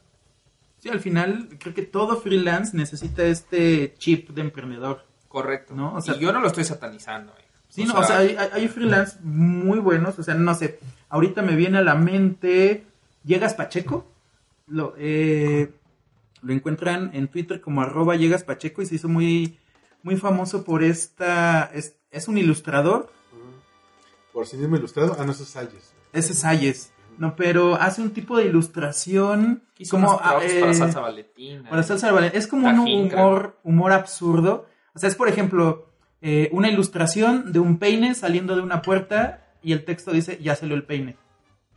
Sí, 0.78 0.88
al 0.90 1.00
final 1.00 1.48
creo 1.58 1.72
que 1.74 1.82
todo 1.82 2.20
freelance 2.20 2.76
necesita 2.76 3.24
este 3.24 3.94
chip 3.98 4.30
de 4.30 4.42
emprendedor. 4.42 5.04
Correcto. 5.28 5.74
¿No? 5.74 5.94
O 5.94 6.00
sea- 6.00 6.14
y 6.14 6.20
yo 6.20 6.32
no 6.32 6.40
lo 6.40 6.46
estoy 6.48 6.64
satanizando. 6.64 7.32
eh. 7.32 7.44
Sí, 7.68 7.84
no, 7.86 7.94
o 7.98 8.04
sea, 8.04 8.18
hay, 8.18 8.36
hay- 8.36 8.50
hay 8.52 8.68
freelance 8.68 9.18
muy 9.22 9.78
buenos, 9.80 10.16
o 10.18 10.22
sea, 10.22 10.34
no 10.34 10.54
sé, 10.54 10.78
ahorita 11.08 11.42
me 11.42 11.56
viene 11.56 11.78
a 11.78 11.82
la 11.82 11.96
mente, 11.96 12.86
Llegas 13.24 13.54
Pacheco, 13.54 14.06
lo, 14.66 14.94
eh, 14.98 15.72
lo 16.42 16.52
encuentran 16.52 17.10
en 17.14 17.28
Twitter 17.28 17.60
como 17.60 17.82
arroba 17.82 18.16
Llegas 18.16 18.44
Pacheco 18.44 18.82
y 18.82 18.86
se 18.86 18.96
hizo 18.96 19.08
muy, 19.08 19.58
muy 20.02 20.16
famoso 20.16 20.64
por 20.64 20.82
esta, 20.82 21.70
es, 21.74 21.96
es 22.10 22.28
un 22.28 22.38
ilustrador, 22.38 23.10
Por 24.32 24.46
sí 24.46 24.56
mismo 24.56 24.76
ilustrado, 24.76 25.16
ah, 25.18 25.24
no, 25.24 25.32
eso 25.32 25.42
es 25.44 25.48
Salles. 25.50 25.92
ese 26.12 26.32
es 26.32 26.44
Hayes, 26.44 26.92
no, 27.18 27.36
pero 27.36 27.76
hace 27.76 28.02
un 28.02 28.10
tipo 28.10 28.36
de 28.36 28.46
ilustración 28.46 29.62
Hizo 29.78 29.92
como 29.96 30.12
ah, 30.12 30.34
para 30.34 30.44
eh, 30.44 30.74
salsa 30.74 31.00
valentina. 31.00 31.68
Para 31.70 31.82
salsa 31.82 32.12
valen- 32.12 32.32
Es 32.34 32.46
como 32.46 32.68
un 32.68 32.76
Tajín, 32.84 33.12
humor, 33.14 33.58
humor 33.62 33.92
absurdo. 33.92 34.66
O 34.94 34.98
sea, 34.98 35.08
es 35.08 35.14
por 35.14 35.28
ejemplo 35.28 35.88
eh, 36.22 36.48
una 36.52 36.68
ilustración 36.68 37.52
de 37.52 37.60
un 37.60 37.78
peine 37.78 38.14
saliendo 38.16 38.54
de 38.56 38.62
una 38.62 38.82
puerta 38.82 39.46
y 39.62 39.72
el 39.72 39.84
texto 39.84 40.10
dice 40.12 40.38
ya 40.42 40.56
salió 40.56 40.74
el 40.74 40.84
peine. 40.84 41.16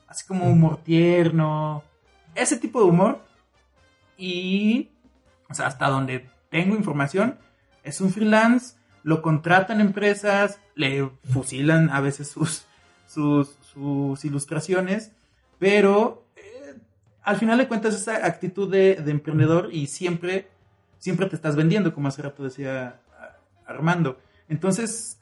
Así 0.07 0.25
como 0.25 0.49
humor 0.49 0.77
tierno. 0.83 1.83
Ese 2.35 2.57
tipo 2.57 2.79
de 2.81 2.85
humor. 2.85 3.21
Y, 4.17 4.89
o 5.49 5.53
sea, 5.53 5.67
hasta 5.67 5.89
donde 5.89 6.29
tengo 6.49 6.75
información, 6.75 7.37
es 7.83 8.01
un 8.01 8.11
freelance, 8.11 8.75
lo 9.03 9.21
contratan 9.21 9.79
empresas, 9.79 10.59
le 10.75 11.09
fusilan 11.31 11.89
a 11.89 12.01
veces 12.01 12.29
sus, 12.29 12.65
sus, 13.07 13.49
sus 13.73 14.25
ilustraciones, 14.25 15.11
pero 15.59 16.25
eh, 16.35 16.75
al 17.23 17.37
final 17.37 17.57
de 17.57 17.67
cuentas 17.67 17.95
esa 17.95 18.25
actitud 18.25 18.71
de, 18.71 18.95
de 18.95 19.11
emprendedor 19.11 19.69
y 19.71 19.87
siempre, 19.87 20.47
siempre 20.97 21.27
te 21.27 21.35
estás 21.35 21.55
vendiendo, 21.55 21.93
como 21.93 22.07
hace 22.07 22.21
rato 22.23 22.43
decía 22.43 22.99
Armando. 23.65 24.19
Entonces, 24.49 25.19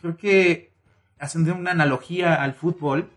creo 0.00 0.16
que 0.16 0.72
haciendo 1.18 1.54
una 1.54 1.70
analogía 1.70 2.42
al 2.42 2.54
fútbol, 2.54 3.08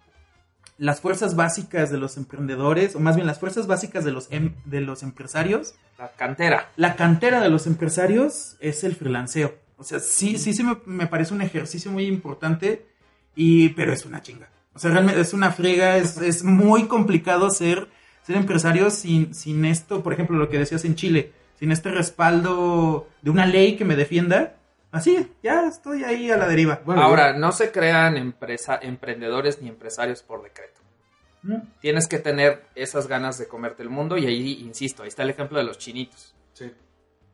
las 0.77 0.99
fuerzas 1.01 1.35
básicas 1.35 1.89
de 1.89 1.97
los 1.97 2.17
emprendedores, 2.17 2.95
o 2.95 2.99
más 2.99 3.15
bien 3.15 3.27
las 3.27 3.39
fuerzas 3.39 3.65
básicas 3.67 4.03
de 4.03 4.11
los, 4.11 4.27
em- 4.31 4.55
de 4.65 4.81
los 4.81 5.03
empresarios, 5.03 5.73
La 5.97 6.11
cantera. 6.11 6.69
la 6.75 6.95
cantera 6.95 7.39
de 7.41 7.49
los 7.49 7.65
empresarios 7.67 8.57
es 8.59 8.83
el 8.83 8.95
freelanceo. 8.95 9.55
O 9.77 9.83
sea, 9.83 9.99
sí, 9.99 10.37
sí, 10.37 10.53
sí 10.53 10.63
me, 10.63 10.77
me 10.85 11.07
parece 11.07 11.33
un 11.33 11.41
ejercicio 11.41 11.91
muy 11.91 12.05
importante, 12.05 12.85
y, 13.35 13.69
pero 13.69 13.93
es 13.93 14.05
una 14.05 14.21
chinga. 14.21 14.49
O 14.73 14.79
sea, 14.79 14.91
realmente 14.91 15.21
es 15.21 15.33
una 15.33 15.51
friega, 15.51 15.97
es, 15.97 16.17
es 16.17 16.43
muy 16.43 16.85
complicado 16.87 17.49
ser, 17.49 17.87
ser 18.23 18.35
empresario 18.35 18.89
sin, 18.89 19.33
sin 19.33 19.63
esto, 19.65 20.03
por 20.03 20.11
ejemplo, 20.13 20.37
lo 20.37 20.49
que 20.49 20.57
decías 20.59 20.83
en 20.85 20.95
Chile, 20.95 21.31
sin 21.59 21.71
este 21.71 21.89
respaldo 21.91 23.07
de 23.21 23.29
una 23.29 23.45
ley 23.45 23.77
que 23.77 23.85
me 23.85 23.95
defienda. 23.95 24.55
Así, 24.95 25.29
ya 25.43 25.67
estoy 25.67 26.05
ahí 26.05 26.31
a 26.31 26.37
la 26.37 26.47
deriva. 26.47 26.81
Bueno, 26.85 27.01
Ahora, 27.01 27.33
no 27.33 27.51
se 27.51 27.69
crean 27.69 28.15
empresa, 28.15 28.79
emprendedores 28.81 29.61
ni 29.61 29.67
empresarios 29.67 30.23
por 30.23 30.41
decreto. 30.41 30.79
¿Mm? 31.43 31.57
Tienes 31.81 32.07
que 32.07 32.17
tener 32.17 32.63
esas 32.75 33.07
ganas 33.07 33.37
de 33.37 33.47
comerte 33.47 33.83
el 33.83 33.89
mundo 33.89 34.17
y 34.17 34.25
ahí, 34.25 34.61
insisto, 34.61 35.03
ahí 35.03 35.09
está 35.09 35.23
el 35.23 35.31
ejemplo 35.31 35.57
de 35.57 35.65
los 35.65 35.77
chinitos. 35.77 36.33
Sí. 36.53 36.71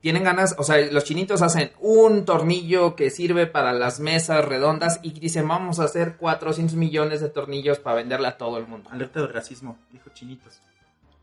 Tienen 0.02 0.24
ganas, 0.24 0.56
o 0.58 0.63
sea, 0.63 0.84
los 0.91 1.04
chinitos 1.04 1.43
hacen 1.43 1.71
un 1.80 2.26
tornillo 2.26 2.95
que 2.95 3.12
sirve 3.12 3.45
para 3.45 3.74
las 3.74 4.00
mesas 4.00 4.43
redondas 4.43 5.00
y 5.04 5.12
dicen, 5.12 5.47
vamos 5.47 5.80
a 5.80 5.84
hacer 5.84 6.17
400 6.17 6.76
millones 6.76 7.21
de 7.21 7.30
tornillos 7.30 7.78
para 7.78 7.97
venderle 7.97 8.28
a 8.28 8.38
todo 8.38 8.58
el 8.58 8.65
mundo. 8.65 8.89
Alerta 8.91 9.21
de 9.21 9.28
racismo, 9.28 9.78
dijo 9.91 10.10
Chinitos. 10.10 10.62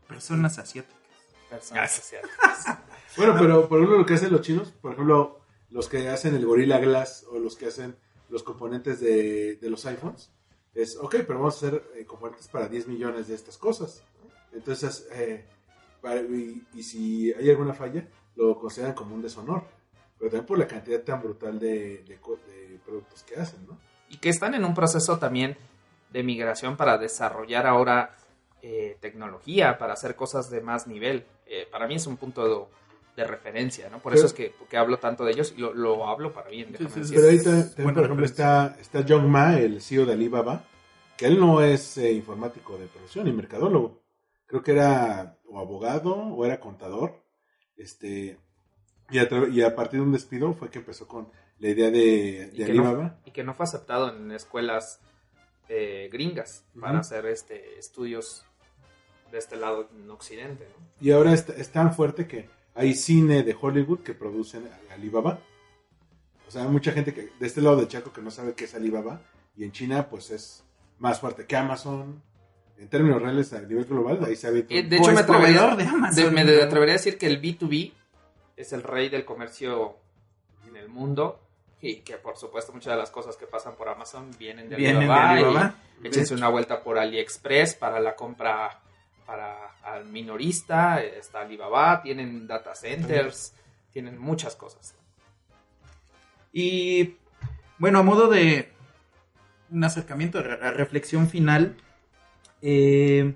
Personas 0.07 0.57
asiáticas. 0.57 0.97
Personas 1.49 1.99
asiáticas. 1.99 2.77
Bueno, 3.17 3.35
pero 3.37 3.67
por 3.67 3.79
ejemplo 3.79 3.97
lo 3.97 4.05
que 4.05 4.13
hacen 4.13 4.31
los 4.31 4.41
chinos, 4.41 4.71
por 4.81 4.93
ejemplo, 4.93 5.38
los 5.69 5.87
que 5.89 6.07
hacen 6.09 6.35
el 6.35 6.45
Gorilla 6.45 6.79
Glass 6.79 7.25
o 7.31 7.39
los 7.39 7.55
que 7.55 7.67
hacen 7.67 7.95
los 8.29 8.43
componentes 8.43 8.99
de, 8.99 9.57
los 9.63 9.85
iPhones, 9.85 10.31
es, 10.73 10.97
ok, 10.97 11.15
pero 11.27 11.39
vamos 11.39 11.55
a 11.55 11.67
hacer 11.67 11.83
eh, 11.95 12.05
componentes 12.05 12.47
para 12.47 12.67
10 12.67 12.87
millones 12.87 13.27
de 13.27 13.35
estas 13.35 13.57
cosas. 13.57 14.03
Entonces, 14.53 15.07
eh, 15.13 15.45
para- 16.01 16.21
y, 16.21 16.83
si 16.83 17.33
hay 17.33 17.49
alguna 17.49 17.73
falla, 17.73 18.07
lo 18.35 18.57
consideran 18.59 18.93
como 18.93 19.15
un 19.15 19.21
deshonor. 19.21 19.63
Pero 20.17 20.31
también 20.31 20.45
por 20.45 20.59
la 20.59 20.67
cantidad 20.67 21.01
tan 21.01 21.21
brutal 21.21 21.59
de, 21.59 22.03
de 22.03 22.19
productos 22.85 23.23
que 23.23 23.35
hacen, 23.35 23.65
¿no? 23.65 23.77
y 24.09 24.17
que 24.17 24.29
están 24.29 24.53
en 24.53 24.65
un 24.65 24.73
proceso 24.73 25.17
también 25.19 25.55
de 26.11 26.23
migración 26.23 26.75
para 26.75 26.97
desarrollar 26.97 27.67
ahora 27.67 28.15
eh, 28.61 28.97
tecnología, 28.99 29.77
para 29.77 29.93
hacer 29.93 30.15
cosas 30.15 30.49
de 30.49 30.61
más 30.61 30.87
nivel. 30.87 31.25
Eh, 31.45 31.67
para 31.71 31.87
mí 31.87 31.95
es 31.95 32.07
un 32.07 32.17
punto 32.17 32.69
de 33.15 33.23
referencia, 33.25 33.89
¿no? 33.89 33.99
Por 33.99 34.13
Pero- 34.13 34.25
eso 34.25 34.27
es 34.27 34.33
que, 34.33 34.53
que 34.69 34.77
hablo 34.77 34.97
tanto 34.97 35.25
de 35.25 35.31
ellos 35.31 35.53
y 35.57 35.61
lo, 35.61 35.73
lo 35.73 36.07
hablo 36.07 36.31
para 36.33 36.49
bien. 36.49 36.71
déjame 36.71 36.89
sí, 36.89 36.95
sí. 36.95 36.99
decir. 37.01 37.15
Pero 37.17 37.29
ahí 37.29 37.37
ta- 37.43 37.75
también, 37.75 37.93
por 37.95 38.03
ejemplo, 38.05 38.25
está, 38.25 38.77
está 38.79 39.05
John 39.07 39.29
Ma, 39.29 39.57
el 39.59 39.81
CEO 39.81 40.05
de 40.05 40.13
Alibaba, 40.13 40.63
que 41.17 41.25
él 41.25 41.39
no 41.39 41.61
es 41.61 41.97
eh, 41.97 42.11
informático 42.13 42.77
de 42.77 42.87
profesión 42.87 43.25
ni 43.25 43.33
mercadólogo. 43.33 44.01
Creo 44.45 44.63
que 44.63 44.71
era 44.71 45.37
o 45.47 45.59
abogado 45.59 46.13
o 46.15 46.45
era 46.45 46.59
contador. 46.59 47.21
Este, 47.75 48.37
y, 49.09 49.19
a, 49.19 49.29
tra- 49.29 49.51
y 49.51 49.61
a 49.61 49.75
partir 49.75 49.99
de 49.99 50.05
un 50.05 50.11
despido 50.11 50.53
fue 50.53 50.69
que 50.69 50.79
empezó 50.79 51.07
con 51.07 51.29
la 51.59 51.69
idea 51.69 51.89
de, 51.91 52.49
Y 52.53 52.57
de 52.63 52.73
no- 52.73 52.87
Alibaba. 52.87 53.19
y 53.25 53.31
que 53.31 53.43
no 53.43 53.53
fue 53.53 53.65
aceptado 53.65 54.09
en 54.15 54.31
escuelas 54.31 55.01
eh, 55.67 56.09
gringas 56.11 56.65
para 56.79 56.99
hacer 56.99 57.25
este 57.27 57.77
estudios 57.77 58.45
de 59.31 59.37
este 59.37 59.55
lado 59.57 59.87
en 59.95 60.09
Occidente, 60.09 60.67
¿no? 60.77 60.85
Y 60.99 61.11
ahora 61.11 61.33
es, 61.33 61.47
es 61.49 61.69
tan 61.69 61.93
fuerte 61.93 62.27
que 62.27 62.49
hay 62.75 62.93
cine 62.95 63.43
de 63.43 63.55
Hollywood 63.59 63.99
que 63.99 64.13
producen 64.13 64.69
Alibaba. 64.91 65.39
O 66.47 66.51
sea, 66.51 66.63
hay 66.63 66.69
mucha 66.69 66.91
gente 66.91 67.13
que 67.13 67.29
de 67.39 67.47
este 67.47 67.61
lado 67.61 67.75
del 67.77 67.87
Chaco 67.87 68.11
que 68.11 68.21
no 68.21 68.31
sabe 68.31 68.53
qué 68.53 68.65
es 68.65 68.75
Alibaba. 68.75 69.21
Y 69.55 69.63
en 69.65 69.71
China, 69.71 70.07
pues 70.09 70.31
es 70.31 70.63
más 70.99 71.19
fuerte 71.19 71.45
que 71.45 71.55
Amazon. 71.55 72.21
En 72.77 72.87
términos 72.87 73.21
reales, 73.21 73.51
a 73.53 73.59
nivel 73.61 73.83
global, 73.85 74.23
ahí 74.25 74.35
se 74.37 74.47
ha 74.47 74.51
visto. 74.51 74.73
Eh, 74.73 74.83
de 74.83 74.97
hecho, 74.97 75.11
me 75.11 75.19
atrevería, 75.19 75.75
de 75.75 75.83
Amazon. 75.83 76.23
de- 76.23 76.31
me 76.31 76.41
atrevería 76.63 76.93
a 76.93 76.97
decir 76.97 77.17
que 77.17 77.27
el 77.27 77.41
B2B 77.41 77.91
es 78.55 78.71
el 78.73 78.83
rey 78.83 79.09
del 79.09 79.25
comercio 79.25 79.97
en 80.65 80.77
el 80.77 80.87
mundo 80.87 81.41
y 81.81 81.97
que, 81.97 82.15
por 82.15 82.37
supuesto, 82.37 82.71
muchas 82.71 82.93
de 82.93 82.97
las 82.99 83.11
cosas 83.11 83.35
que 83.35 83.45
pasan 83.47 83.75
por 83.75 83.89
Amazon 83.89 84.31
vienen 84.39 84.69
de 84.69 84.77
Vienen 84.77 84.99
de 84.99 85.05
Alibaba. 85.13 85.39
y 85.39 85.43
Alibaba. 85.43 85.75
Échense 86.03 86.33
una 86.33 86.47
vuelta 86.47 86.81
por 86.81 86.97
AliExpress 86.97 87.75
para 87.75 87.99
la 87.99 88.15
compra 88.15 88.79
para 89.29 89.75
al 89.83 90.05
minorista. 90.05 91.03
Está 91.03 91.41
Alibaba, 91.41 92.01
tienen 92.01 92.47
data 92.47 92.73
centers, 92.73 93.53
tienen 93.93 94.17
muchas 94.17 94.55
cosas. 94.55 94.95
Y 96.51 97.15
bueno, 97.77 97.99
a 97.99 98.03
modo 98.03 98.27
de 98.27 98.71
un 99.69 99.83
acercamiento, 99.83 100.39
a 100.39 100.71
reflexión 100.71 101.29
final, 101.29 101.77
eh, 102.63 103.35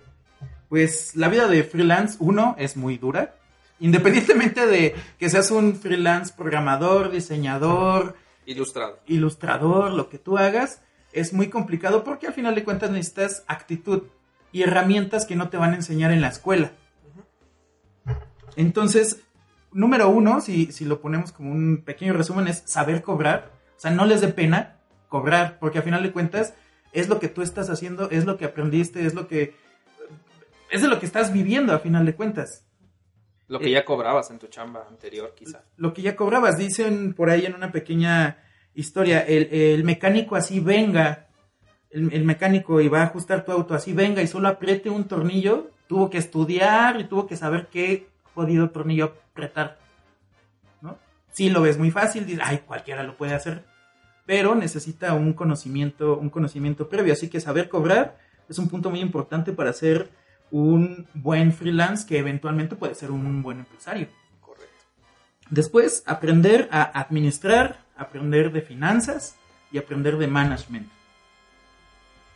pues 0.68 1.16
la 1.16 1.30
vida 1.30 1.48
de 1.48 1.64
freelance, 1.64 2.18
uno, 2.20 2.56
es 2.58 2.76
muy 2.76 2.98
dura. 2.98 3.36
Independientemente 3.80 4.66
de 4.66 4.96
que 5.20 5.30
seas 5.30 5.52
un 5.52 5.76
freelance 5.76 6.34
programador, 6.36 7.12
diseñador, 7.12 8.16
Ilustrado. 8.48 9.00
ilustrador, 9.06 9.92
lo 9.92 10.10
que 10.10 10.18
tú 10.18 10.40
hagas, 10.40 10.82
es 11.12 11.34
muy 11.34 11.50
complicado 11.50 12.04
porque 12.04 12.26
al 12.26 12.34
final 12.34 12.56
de 12.56 12.64
cuentas 12.64 12.90
necesitas 12.90 13.44
actitud 13.48 14.04
y 14.54 14.62
herramientas 14.62 15.26
que 15.26 15.36
no 15.36 15.50
te 15.50 15.58
van 15.58 15.74
a 15.74 15.76
enseñar 15.76 16.12
en 16.12 16.22
la 16.22 16.30
escuela. 16.30 16.72
Entonces, 18.56 19.22
número 19.74 20.10
uno, 20.10 20.40
si, 20.40 20.72
si 20.72 20.86
lo 20.86 21.02
ponemos 21.02 21.32
como 21.32 21.52
un 21.52 21.84
pequeño 21.84 22.14
resumen, 22.14 22.48
es 22.48 22.64
saber 22.66 23.02
cobrar. 23.02 23.52
O 23.76 23.80
sea, 23.80 23.92
no 23.92 24.06
les 24.06 24.22
dé 24.22 24.30
pena 24.30 24.78
cobrar, 25.10 25.58
porque 25.60 25.80
al 25.80 25.84
final 25.84 26.04
de 26.04 26.12
cuentas 26.12 26.54
es 26.94 27.10
lo 27.10 27.20
que 27.20 27.28
tú 27.28 27.42
estás 27.42 27.70
haciendo, 27.70 28.10
es 28.12 28.26
lo 28.26 28.38
que 28.38 28.46
aprendiste, 28.46 29.06
es 29.06 29.16
lo 29.16 29.28
que... 29.28 29.56
Es 30.70 30.82
de 30.82 30.88
lo 30.88 31.00
que 31.00 31.06
estás 31.06 31.34
viviendo 31.34 31.74
a 31.74 31.80
final 31.80 32.06
de 32.06 32.16
cuentas. 32.16 32.66
Lo 33.48 33.60
que 33.60 33.68
Eh, 33.68 33.72
ya 33.72 33.86
cobrabas 33.86 34.32
en 34.32 34.40
tu 34.40 34.48
chamba 34.48 34.86
anterior, 34.88 35.34
quizá. 35.36 35.64
Lo 35.78 35.94
que 35.94 36.02
ya 36.02 36.16
cobrabas, 36.16 36.58
dicen 36.58 37.14
por 37.14 37.30
ahí 37.30 37.46
en 37.46 37.56
una 37.56 37.72
pequeña 37.72 38.38
historia, 38.74 39.20
el, 39.22 39.50
el 39.52 39.84
mecánico 39.84 40.36
así 40.36 40.60
venga, 40.60 41.28
el, 41.94 42.14
el 42.14 42.26
mecánico 42.26 42.82
y 42.82 42.90
va 42.90 43.02
a 43.02 43.06
ajustar 43.06 43.46
tu 43.46 43.52
auto 43.52 43.74
así 43.74 43.94
venga 43.94 44.22
y 44.22 44.28
solo 44.28 44.48
apriete 44.48 44.90
un 44.90 45.06
tornillo, 45.06 45.70
tuvo 45.88 46.10
que 46.10 46.18
estudiar 46.18 47.00
y 47.00 47.06
tuvo 47.06 47.28
que 47.28 47.38
saber 47.38 47.68
qué 47.68 48.08
jodido 48.34 48.70
tornillo 48.72 49.14
apretar. 49.32 49.78
¿No? 50.82 50.98
Si 51.32 51.50
lo 51.50 51.62
ves 51.62 51.78
muy 51.78 51.92
fácil, 51.92 52.26
dices, 52.26 52.44
ay, 52.44 52.60
cualquiera 52.66 53.04
lo 53.04 53.16
puede 53.16 53.34
hacer. 53.34 53.64
Pero 54.26 54.56
necesita 54.56 55.14
un 55.14 55.34
conocimiento, 55.34 56.18
un 56.18 56.30
conocimiento 56.30 56.90
previo. 56.90 57.14
Así 57.14 57.30
que 57.30 57.42
saber 57.42 57.70
cobrar 57.70 58.18
es 58.50 58.58
un 58.58 58.70
punto 58.70 58.90
muy 58.90 59.00
importante 59.00 59.54
para 59.54 59.74
ser 59.74 60.10
un 60.52 61.08
buen 61.14 61.52
freelance 61.52 62.06
que 62.06 62.20
eventualmente 62.20 62.76
puede 62.76 62.96
ser 62.96 63.12
un 63.12 63.42
buen 63.42 63.60
empresario. 63.60 64.08
Correcto. 64.42 64.86
Después, 65.50 66.04
aprender 66.06 66.70
a 66.72 66.84
administrar, 67.00 67.80
aprender 67.98 68.52
de 68.52 68.62
finanzas 68.62 69.36
y 69.72 69.78
aprender 69.78 70.18
de 70.18 70.28
management. 70.28 70.88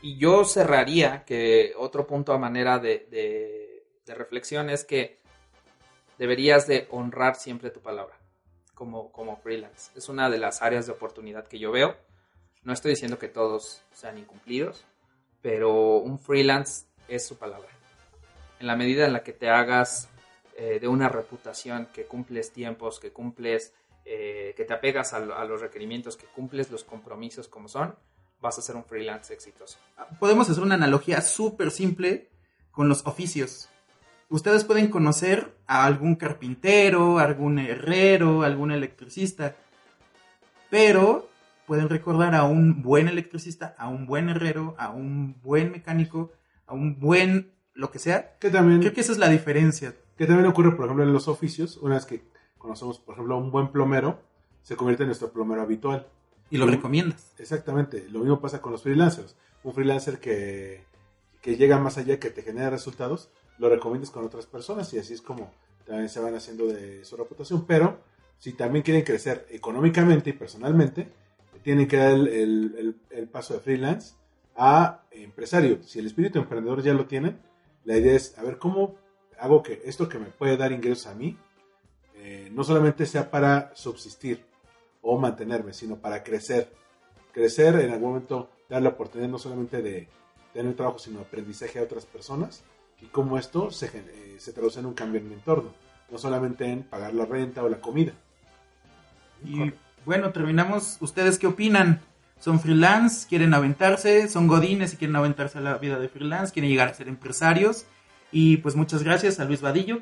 Y 0.02 0.18
yo 0.18 0.46
cerraría 0.46 1.26
que 1.26 1.74
otro 1.78 2.06
punto 2.06 2.34
a 2.34 2.38
manera 2.38 2.80
de, 2.80 3.08
de- 3.10 4.14
reflexión 4.16 4.70
es 4.70 4.86
que 4.86 5.20
deberías 6.18 6.66
de 6.66 6.88
honrar 6.92 7.36
siempre 7.36 7.72
tu 7.72 7.82
palabra 7.82 8.16
como, 8.74 9.12
como 9.12 9.36
freelance. 9.38 9.92
Es 9.98 10.08
una 10.08 10.30
de 10.30 10.38
las 10.38 10.62
áreas 10.62 10.86
de 10.86 10.94
oportunidad 10.94 11.46
que 11.46 11.60
yo 11.60 11.72
veo. 11.72 11.98
No 12.64 12.72
estoy 12.72 12.92
diciendo 12.92 13.20
que 13.20 13.28
todos 13.28 13.82
sean 13.94 14.18
incumplidos, 14.18 14.86
pero 15.42 15.98
un 15.98 16.20
freelance 16.20 16.86
es 17.10 17.28
su 17.28 17.38
palabra. 17.38 17.68
En 18.62 18.68
la 18.68 18.78
medida 18.78 19.06
en 19.06 19.12
la 19.14 19.24
que 19.24 19.34
te 19.34 19.50
hagas 19.50 20.10
eh, 20.56 20.80
de 20.80 20.88
una 20.88 21.10
reputación, 21.10 21.88
que 21.94 22.06
cumples 22.06 22.52
tiempos, 22.54 23.00
que 23.02 23.12
cumples, 23.12 23.74
eh, 24.06 24.54
que 24.56 24.64
te 24.64 24.74
apegas 24.74 25.14
a, 25.14 25.18
a 25.18 25.44
los 25.46 25.60
requerimientos, 25.60 26.16
que 26.16 26.28
cumples 26.28 26.72
los 26.72 26.84
compromisos 26.86 27.48
como 27.50 27.68
son, 27.68 27.96
vas 28.42 28.58
a 28.58 28.62
ser 28.62 28.76
un 28.76 28.84
freelance 28.84 29.34
exitoso. 29.34 29.78
Podemos 30.20 30.50
hacer 30.50 30.64
una 30.64 30.76
analogía 30.76 31.22
súper 31.22 31.72
simple 31.72 32.30
con 32.72 32.90
los 32.90 33.06
oficios. 33.06 33.70
Ustedes 34.30 34.64
pueden 34.66 34.90
conocer 34.90 35.56
a 35.68 35.86
algún 35.86 36.16
carpintero, 36.16 37.20
algún 37.20 37.60
herrero, 37.60 38.44
algún 38.44 38.72
electricista, 38.72 39.56
pero 40.70 41.30
pueden 41.66 41.90
recordar 41.90 42.36
a 42.36 42.44
un 42.44 42.82
buen 42.82 43.08
electricista, 43.08 43.76
a 43.78 43.88
un 43.88 44.06
buen 44.06 44.30
herrero, 44.30 44.76
a 44.78 44.90
un 44.90 45.40
buen 45.42 45.72
mecánico, 45.72 46.32
a 46.66 46.74
un 46.74 47.00
buen 47.00 47.54
lo 47.74 47.92
que 47.92 48.00
sea. 48.00 48.38
Que 48.40 48.50
también, 48.50 48.80
Creo 48.82 48.94
que 48.94 49.02
esa 49.02 49.12
es 49.12 49.18
la 49.18 49.30
diferencia. 49.30 49.96
que 50.18 50.26
también 50.26 50.48
ocurre, 50.48 50.72
por 50.76 50.86
ejemplo, 50.86 51.04
en 51.04 51.14
los 51.14 51.28
oficios. 51.28 51.78
Una 51.78 51.96
vez 51.96 52.06
que 52.06 52.24
conocemos, 52.58 53.00
por 53.00 53.14
ejemplo, 53.14 53.36
a 53.36 53.38
un 53.38 53.52
buen 53.52 53.72
plomero, 53.72 54.20
se 54.62 54.76
convierte 54.76 55.04
en 55.04 55.08
nuestro 55.08 55.32
plomero 55.32 55.62
habitual. 55.62 56.08
Y 56.50 56.58
lo 56.58 56.66
recomiendas. 56.66 57.34
Exactamente, 57.38 58.08
lo 58.10 58.20
mismo 58.20 58.40
pasa 58.40 58.62
con 58.62 58.72
los 58.72 58.84
freelancers. 58.84 59.36
Un 59.64 59.74
freelancer 59.74 60.20
que, 60.20 60.84
que 61.42 61.58
llega 61.58 61.78
más 61.78 61.98
allá, 61.98 62.20
que 62.20 62.30
te 62.30 62.42
genera 62.42 62.70
resultados, 62.70 63.30
lo 63.58 63.70
recomiendas 63.70 64.12
con 64.12 64.24
otras 64.24 64.46
personas 64.46 64.94
y 64.94 65.00
así 65.00 65.14
es 65.14 65.22
como 65.22 65.52
también 65.86 66.10
se 66.10 66.20
van 66.20 66.36
haciendo 66.36 66.68
de 66.68 67.04
su 67.06 67.18
reputación. 67.18 67.66
Pero 67.66 68.00
si 68.40 68.54
también 68.54 68.84
quieren 68.84 69.04
crecer 69.04 69.46
económicamente 69.50 70.30
y 70.30 70.34
personalmente, 70.34 71.10
tienen 71.64 71.88
que 71.88 71.98
dar 71.98 72.12
el, 72.14 72.28
el- 72.28 72.76
el- 72.78 72.96
el 73.10 73.28
paso 73.28 73.54
de 73.56 73.60
freelance 73.60 74.14
a 74.56 75.04
empresario. 75.12 75.84
Si 75.84 76.00
el 76.00 76.06
espíritu 76.06 76.40
emprendedor 76.40 76.82
ya 76.82 76.94
lo 76.94 77.06
tienen, 77.08 77.40
la 77.84 77.98
idea 77.98 78.14
es 78.16 78.38
a 78.38 78.44
ver 78.44 78.58
cómo 78.58 78.96
hago 79.40 79.64
que 79.64 79.82
esto 79.86 80.08
que 80.08 80.18
me 80.20 80.28
puede 80.28 80.56
dar 80.56 80.72
ingresos 80.72 81.08
a 81.08 81.16
mí, 81.16 81.38
eh, 82.16 82.50
no 82.54 82.64
solamente 82.64 83.06
sea 83.06 83.30
para 83.30 83.72
subsistir 83.76 84.44
o 85.10 85.18
mantenerme, 85.18 85.74
sino 85.74 85.98
para 85.98 86.22
crecer. 86.22 86.70
Crecer 87.32 87.76
en 87.76 87.92
algún 87.92 88.10
momento, 88.10 88.50
dar 88.70 88.82
la 88.82 88.90
oportunidad 88.90 89.30
no 89.30 89.40
solamente 89.40 89.82
de 89.82 90.10
tener 90.54 90.76
trabajo, 90.76 91.00
sino 91.00 91.22
aprendizaje 91.22 91.80
a 91.80 91.84
otras 91.84 92.06
personas 92.06 92.64
y 93.02 93.06
cómo 93.06 93.38
esto 93.38 93.72
se, 93.72 93.86
eh, 93.86 94.36
se 94.38 94.52
traduce 94.52 94.80
en 94.80 94.88
un 94.88 94.94
cambio 94.94 95.22
en 95.22 95.30
mi 95.30 95.36
entorno, 95.36 95.72
no 96.12 96.18
solamente 96.18 96.66
en 96.66 96.84
pagar 96.84 97.14
la 97.14 97.26
renta 97.26 97.64
o 97.64 97.70
la 97.70 97.80
comida. 97.80 98.12
Y 99.46 99.72
bueno, 100.04 100.32
terminamos. 100.32 100.98
¿Ustedes 101.00 101.40
qué 101.40 101.48
opinan? 101.48 102.02
¿Son 102.40 102.60
freelance? 102.60 103.28
¿Quieren 103.30 103.54
aventarse? 103.54 104.28
¿Son 104.28 104.48
godines 104.48 104.94
y 104.94 104.98
quieren 104.98 105.16
aventarse 105.16 105.58
a 105.58 105.62
la 105.62 105.78
vida 105.78 106.00
de 106.00 106.10
freelance? 106.10 106.52
¿Quieren 106.52 106.70
llegar 106.70 106.90
a 106.90 106.94
ser 106.94 107.08
empresarios? 107.08 107.86
Y 108.32 108.58
pues 108.58 108.76
muchas 108.76 109.04
gracias 109.04 109.40
a 109.40 109.46
Luis 109.46 109.62
Vadillo. 109.62 110.02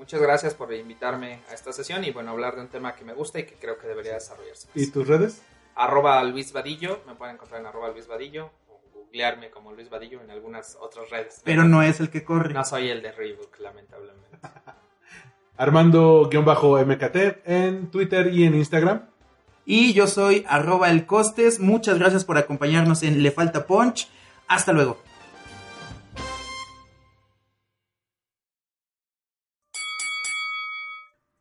Muchas 0.00 0.22
gracias 0.22 0.54
por 0.54 0.72
invitarme 0.72 1.40
a 1.50 1.52
esta 1.52 1.74
sesión 1.74 2.02
y 2.04 2.10
bueno, 2.10 2.30
hablar 2.30 2.56
de 2.56 2.62
un 2.62 2.68
tema 2.68 2.94
que 2.94 3.04
me 3.04 3.12
gusta 3.12 3.38
y 3.38 3.44
que 3.44 3.56
creo 3.56 3.76
que 3.76 3.86
debería 3.86 4.14
desarrollarse. 4.14 4.68
más. 4.68 4.74
¿Y 4.74 4.90
tus 4.90 5.06
redes? 5.06 5.42
Arroba 5.74 6.24
Luis 6.24 6.54
Vadillo, 6.54 7.02
me 7.06 7.14
pueden 7.16 7.34
encontrar 7.34 7.60
en 7.60 7.66
arroba 7.66 7.90
Luis 7.90 8.06
Vadillo 8.06 8.48
o 8.70 8.80
googlearme 8.94 9.50
como 9.50 9.72
Luis 9.72 9.90
Vadillo 9.90 10.22
en 10.22 10.30
algunas 10.30 10.78
otras 10.80 11.10
redes. 11.10 11.42
Pero 11.44 11.64
no 11.64 11.82
es 11.82 12.00
el 12.00 12.08
que 12.08 12.24
corre. 12.24 12.54
No 12.54 12.64
soy 12.64 12.88
el 12.88 13.02
de 13.02 13.12
Reebok, 13.12 13.58
lamentablemente. 13.58 14.38
Armando-MKT 15.58 17.16
en 17.44 17.90
Twitter 17.90 18.32
y 18.32 18.44
en 18.44 18.54
Instagram. 18.54 19.06
Y 19.66 19.92
yo 19.92 20.06
soy 20.06 20.46
arroba 20.48 20.88
el 20.88 21.04
costes. 21.04 21.60
Muchas 21.60 21.98
gracias 21.98 22.24
por 22.24 22.38
acompañarnos 22.38 23.02
en 23.02 23.22
Le 23.22 23.30
Falta 23.32 23.66
Punch. 23.66 24.08
Hasta 24.48 24.72
luego. 24.72 24.96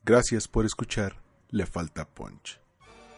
Gracias 0.10 0.48
por 0.48 0.66
escuchar 0.66 1.22
Le 1.52 1.68
Falta 1.68 2.04
Punch. 2.04 2.60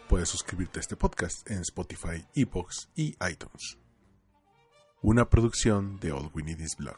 Puedes 0.10 0.28
suscribirte 0.28 0.80
a 0.80 0.82
este 0.82 0.98
podcast 0.98 1.50
en 1.50 1.62
Spotify, 1.62 2.26
Epox 2.36 2.90
y 2.98 3.16
iTunes. 3.32 3.78
Una 5.02 5.30
producción 5.30 6.02
de 6.02 6.12
All 6.12 6.30
We 6.34 6.44
Need 6.44 6.60
Is 6.60 6.76
Blog. 6.76 6.98